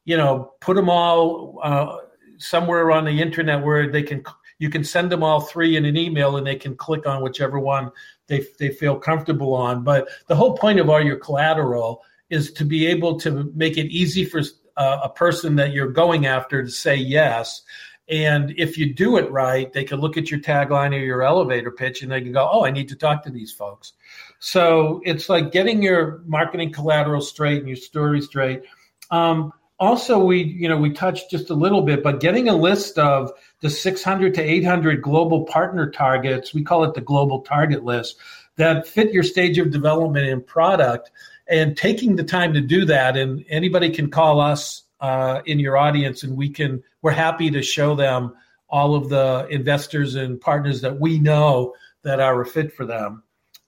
you 0.04 0.16
know, 0.16 0.52
put 0.60 0.76
them 0.76 0.88
all 0.88 1.58
uh, 1.64 1.96
somewhere 2.36 2.92
on 2.92 3.06
the 3.06 3.20
internet 3.20 3.64
where 3.64 3.90
they 3.90 4.04
can 4.04 4.22
you 4.60 4.70
can 4.70 4.84
send 4.84 5.10
them 5.10 5.24
all 5.24 5.40
three 5.40 5.76
in 5.76 5.84
an 5.84 5.96
email 5.96 6.36
and 6.36 6.46
they 6.46 6.56
can 6.56 6.76
click 6.76 7.06
on 7.06 7.22
whichever 7.22 7.58
one 7.58 7.90
they 8.28 8.44
they 8.58 8.70
feel 8.70 8.96
comfortable 8.96 9.54
on. 9.54 9.82
But 9.82 10.08
the 10.26 10.36
whole 10.36 10.56
point 10.56 10.78
of 10.78 10.88
all 10.88 11.02
your 11.02 11.16
collateral 11.16 12.02
is 12.30 12.52
to 12.52 12.64
be 12.64 12.86
able 12.86 13.18
to 13.20 13.50
make 13.54 13.76
it 13.76 13.86
easy 13.86 14.24
for 14.24 14.42
uh, 14.76 15.00
a 15.02 15.08
person 15.08 15.56
that 15.56 15.72
you're 15.72 15.90
going 15.90 16.26
after 16.26 16.62
to 16.62 16.70
say 16.70 16.94
yes 16.94 17.62
and 18.08 18.54
if 18.56 18.78
you 18.78 18.94
do 18.94 19.18
it 19.18 19.30
right, 19.30 19.70
they 19.72 19.84
can 19.84 20.00
look 20.00 20.16
at 20.16 20.30
your 20.30 20.40
tagline 20.40 20.94
or 20.94 20.98
your 20.98 21.22
elevator 21.22 21.70
pitch 21.70 22.02
and 22.02 22.10
they 22.10 22.22
can 22.22 22.32
go, 22.32 22.48
oh, 22.50 22.64
I 22.64 22.70
need 22.70 22.88
to 22.88 22.96
talk 22.96 23.22
to 23.24 23.30
these 23.30 23.52
folks. 23.52 23.92
So 24.38 25.02
it's 25.04 25.28
like 25.28 25.52
getting 25.52 25.82
your 25.82 26.22
marketing 26.24 26.72
collateral 26.72 27.20
straight 27.20 27.58
and 27.58 27.68
your 27.68 27.76
story 27.76 28.22
straight. 28.22 28.62
Um, 29.10 29.52
also, 29.78 30.18
we 30.18 30.42
you 30.42 30.68
know 30.68 30.76
we 30.76 30.90
touched 30.90 31.30
just 31.30 31.50
a 31.50 31.54
little 31.54 31.82
bit, 31.82 32.02
but 32.02 32.20
getting 32.20 32.48
a 32.48 32.56
list 32.56 32.98
of 32.98 33.32
the 33.60 33.70
600 33.70 34.34
to 34.34 34.42
800 34.42 35.02
global 35.02 35.44
partner 35.44 35.90
targets, 35.90 36.52
we 36.52 36.62
call 36.62 36.84
it 36.84 36.94
the 36.94 37.00
global 37.00 37.42
target 37.42 37.84
list, 37.84 38.16
that 38.56 38.86
fit 38.86 39.12
your 39.12 39.22
stage 39.22 39.58
of 39.58 39.70
development 39.70 40.26
and 40.26 40.46
product, 40.46 41.10
and 41.46 41.76
taking 41.76 42.16
the 42.16 42.24
time 42.24 42.52
to 42.54 42.60
do 42.60 42.84
that. 42.86 43.16
And 43.16 43.44
anybody 43.48 43.90
can 43.90 44.10
call 44.10 44.40
us 44.40 44.82
uh, 45.00 45.42
in 45.46 45.58
your 45.60 45.76
audience, 45.76 46.24
and 46.24 46.36
we 46.36 46.50
can 46.50 46.82
we're 47.02 47.12
happy 47.12 47.50
to 47.50 47.62
show 47.62 47.94
them 47.94 48.34
all 48.68 48.94
of 48.94 49.08
the 49.08 49.46
investors 49.50 50.14
and 50.14 50.40
partners 50.40 50.80
that 50.80 51.00
we 51.00 51.18
know 51.18 51.74
that 52.02 52.20
are 52.20 52.40
a 52.40 52.46
fit 52.46 52.72
for 52.72 52.84
them. 52.84 53.22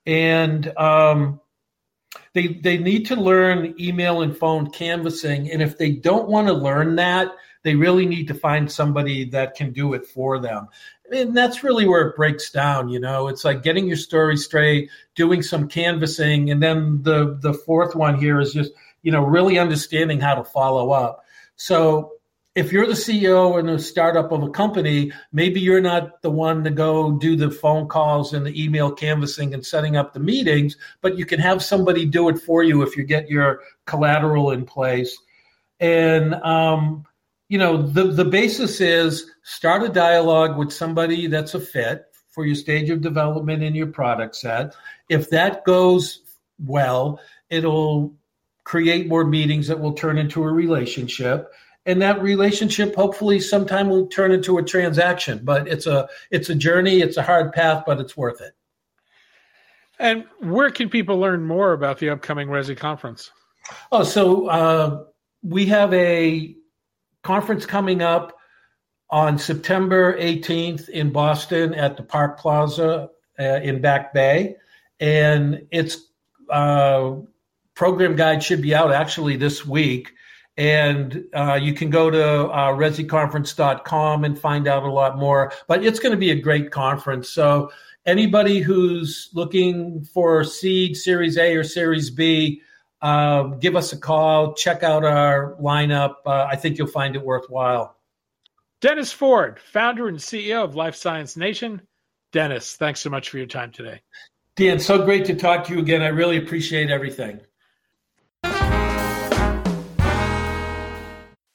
And 0.07 0.76
um, 0.76 1.41
they 2.33 2.49
they 2.49 2.78
need 2.78 3.07
to 3.07 3.16
learn 3.16 3.74
email 3.78 4.22
and 4.22 4.37
phone 4.37 4.70
canvassing, 4.70 5.51
and 5.51 5.62
if 5.62 5.78
they 5.78 5.91
don't 5.91 6.28
want 6.28 6.47
to 6.47 6.53
learn 6.53 6.97
that, 6.97 7.28
they 7.62 7.74
really 7.74 8.07
need 8.07 8.28
to 8.28 8.35
find 8.35 8.70
somebody 8.70 9.24
that 9.31 9.55
can 9.55 9.72
do 9.72 9.95
it 9.95 10.07
for 10.07 10.39
them. 10.39 10.68
And 11.12 11.37
that's 11.37 11.64
really 11.64 11.89
where 11.89 12.09
it 12.09 12.16
breaks 12.16 12.51
down. 12.51 12.89
You 12.89 13.01
know, 13.01 13.26
it's 13.28 13.45
like 13.45 13.64
getting 13.64 13.89
your 13.89 13.97
story 13.97 14.37
straight, 14.37 14.91
doing 15.16 15.43
some 15.43 15.68
canvassing, 15.68 16.51
and 16.51 16.62
then 16.62 17.03
the 17.03 17.39
the 17.41 17.53
fourth 17.53 17.97
one 17.97 18.18
here 18.18 18.41
is 18.41 18.53
just 18.53 18.72
you 19.03 19.11
know 19.11 19.24
really 19.24 19.59
understanding 19.59 20.20
how 20.20 20.37
to 20.37 20.45
follow 20.45 20.93
up. 20.93 21.24
So 21.57 22.12
if 22.61 22.73
you're 22.73 22.87
the 22.87 22.93
CEO 22.93 23.59
in 23.59 23.71
a 23.71 23.79
startup 23.79 24.33
of 24.33 24.43
a 24.43 24.51
company, 24.51 25.11
maybe 25.33 25.61
you're 25.61 25.81
not 25.81 26.21
the 26.21 26.31
one 26.31 26.63
to 26.63 26.71
go 26.71 27.13
do 27.13 27.35
the 27.35 27.51
phone 27.51 27.89
calls 27.89 28.35
and 28.35 28.45
the 28.45 28.63
email 28.63 28.93
canvassing 28.93 29.55
and 29.55 29.65
setting 29.65 29.97
up 29.97 30.13
the 30.13 30.21
meetings, 30.21 30.77
but 31.01 31.17
you 31.17 31.25
can 31.25 31.41
have 31.41 31.63
somebody 31.63 32.05
do 32.05 32.29
it 32.29 32.39
for 32.39 32.63
you 32.63 32.83
if 32.83 32.99
you 32.99 33.03
get 33.03 33.31
your 33.31 33.63
collateral 33.87 34.51
in 34.51 34.67
place. 34.67 35.19
And 35.81 36.35
um, 36.35 37.07
you 37.49 37.57
know, 37.57 37.81
the 37.81 38.09
the 38.09 38.27
basis 38.27 38.79
is 38.83 39.31
start 39.43 39.83
a 39.83 39.89
dialogue 39.89 40.59
with 40.59 40.71
somebody 40.71 41.29
that's 41.29 41.55
a 41.55 41.61
fit 41.61 42.05
for 42.29 42.45
your 42.45 42.55
stage 42.55 42.91
of 42.91 43.01
development 43.01 43.63
in 43.63 43.75
your 43.75 43.87
product 43.87 44.37
set. 44.37 44.75
If 45.09 45.31
that 45.31 45.65
goes 45.65 46.21
well, 46.63 47.21
it'll 47.49 48.15
create 48.65 49.09
more 49.09 49.25
meetings 49.25 49.67
that 49.69 49.81
will 49.81 49.95
turn 49.95 50.19
into 50.19 50.45
a 50.45 50.53
relationship 50.53 51.51
and 51.87 52.03
that 52.03 52.22
relationship 52.22 52.95
hopefully 52.95 53.41
sometime 53.41 53.89
will 53.89 54.07
turn 54.07 54.33
into 54.33 54.59
a 54.59 54.62
transaction 54.62 55.41
but 55.43 55.66
it's 55.66 55.87
a 55.87 56.09
it's 56.31 56.49
a 56.51 56.55
journey 56.55 57.01
it's 57.01 57.16
a 57.16 57.22
hard 57.22 57.53
path 57.53 57.85
but 57.87 58.01
it's 58.01 58.16
worth 58.16 58.41
it. 58.41 58.55
And 59.99 60.24
where 60.39 60.70
can 60.70 60.89
people 60.89 61.18
learn 61.18 61.47
more 61.47 61.72
about 61.72 61.99
the 61.99 62.09
upcoming 62.11 62.49
resi 62.49 62.76
conference? 62.76 63.31
Oh 63.93 64.05
so 64.05 64.47
uh, 64.47 65.05
we 65.43 65.66
have 65.66 65.93
a 65.95 66.57
conference 67.22 67.66
coming 67.66 68.03
up 68.03 68.37
on 69.11 69.39
september 69.39 70.16
18th 70.18 70.89
in 70.89 71.11
boston 71.11 71.74
at 71.74 71.97
the 71.97 72.03
park 72.03 72.39
plaza 72.39 73.11
uh, 73.41 73.61
in 73.62 73.81
back 73.81 74.12
bay. 74.12 74.57
And 75.01 75.66
its 75.70 75.97
uh, 76.51 77.14
program 77.74 78.16
guide 78.16 78.43
should 78.43 78.61
be 78.61 78.74
out 78.74 78.93
actually 78.93 79.37
this 79.37 79.64
week 79.64 80.12
and 80.61 81.25
uh, 81.33 81.55
you 81.55 81.73
can 81.73 81.89
go 81.89 82.11
to 82.11 82.23
uh, 82.23 82.69
resiconference.com 82.73 84.25
and 84.25 84.39
find 84.39 84.69
out 84.69 84.83
a 84.83 84.93
lot 84.93 85.17
more. 85.17 85.55
But 85.67 85.83
it's 85.87 85.99
going 85.99 86.13
to 86.13 86.19
be 86.19 86.33
a 86.33 86.39
great 86.39 86.71
conference. 86.71 87.31
So 87.31 87.73
anybody 88.05 88.61
who's 88.61 89.31
looking 89.33 90.05
for 90.05 90.45
seed, 90.45 90.99
Series 90.99 91.39
A 91.39 91.57
or 91.57 91.65
Series 91.65 92.11
B, 92.11 92.61
uh, 93.01 93.45
give 93.45 93.75
us 93.75 93.95
a 93.95 93.99
call. 93.99 94.53
Check 94.53 94.83
out 94.83 95.03
our 95.03 95.57
lineup. 95.63 96.17
Uh, 96.27 96.45
I 96.45 96.57
think 96.57 96.77
you'll 96.77 96.89
find 96.89 97.17
it 97.17 97.23
worthwhile. 97.25 97.97
Dennis 98.83 99.13
Ford, 99.13 99.61
founder 99.73 100.09
and 100.09 100.19
CEO 100.19 100.63
of 100.63 100.75
Life 100.75 100.95
Science 100.95 101.39
Nation. 101.39 101.81
Dennis, 102.33 102.77
thanks 102.77 103.01
so 103.01 103.09
much 103.09 103.31
for 103.31 103.39
your 103.39 103.47
time 103.47 103.73
today. 103.73 104.03
Dan, 104.57 104.79
so 104.79 105.07
great 105.07 105.25
to 105.25 105.35
talk 105.35 105.65
to 105.69 105.73
you 105.73 105.79
again. 105.79 106.03
I 106.03 106.09
really 106.09 106.37
appreciate 106.37 106.91
everything. 106.91 107.41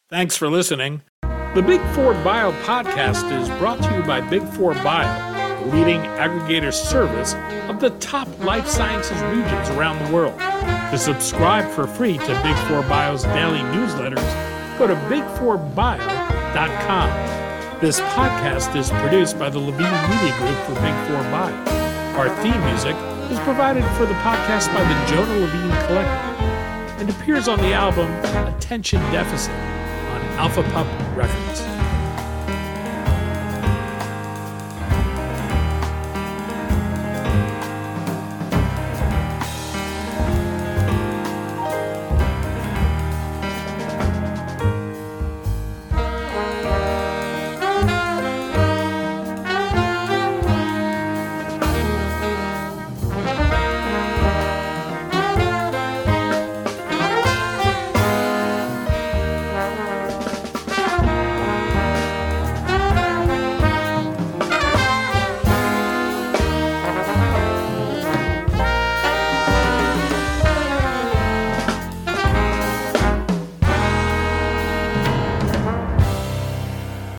Thanks 0.10 0.36
for 0.38 0.50
listening. 0.50 1.02
The 1.56 1.64
Big 1.66 1.82
Four 1.96 2.14
Bio 2.24 2.52
podcast 2.62 3.32
is 3.42 3.50
brought 3.58 3.82
to 3.82 3.92
you 3.96 4.04
by 4.04 4.22
Big 4.22 4.44
Four 4.50 4.76
Bio, 4.76 5.08
the 5.66 5.72
leading 5.76 6.02
aggregator 6.02 6.72
service 6.72 7.34
of 7.68 7.80
the 7.80 7.90
top 8.00 8.28
life 8.44 8.68
sciences 8.68 9.20
regions 9.24 9.68
around 9.70 9.98
the 10.06 10.12
world. 10.14 10.40
To 10.92 10.98
subscribe 11.00 11.68
for 11.72 11.88
free 11.88 12.20
to 12.20 12.42
Big 12.44 12.56
Four 12.68 12.84
Bio's 12.84 13.24
daily 13.24 13.62
newsletters, 13.74 14.22
go 14.78 14.86
to 14.86 14.94
big4bio.com. 15.10 17.10
This 17.82 18.00
podcast 18.00 18.76
is 18.76 18.92
produced 18.92 19.40
by 19.40 19.50
the 19.50 19.58
Levine 19.58 20.10
Media 20.10 20.36
Group 20.38 20.58
for 20.68 20.76
Big 20.84 20.94
Four 21.08 21.24
Bio. 21.32 21.56
Our 22.16 22.30
theme 22.44 22.62
music 22.66 22.96
is 23.32 23.40
provided 23.40 23.84
for 23.98 24.06
the 24.06 24.14
podcast 24.22 24.72
by 24.72 24.84
the 24.84 24.96
Jonah 25.12 25.40
Levine 25.40 25.74
Collective 25.88 26.40
and 27.00 27.10
appears 27.10 27.48
on 27.48 27.58
the 27.58 27.74
album 27.74 28.12
Attention 28.54 29.02
Deficit. 29.12 29.75
Alpha 30.38 30.64
Pup 30.64 30.88
Records. 31.16 31.75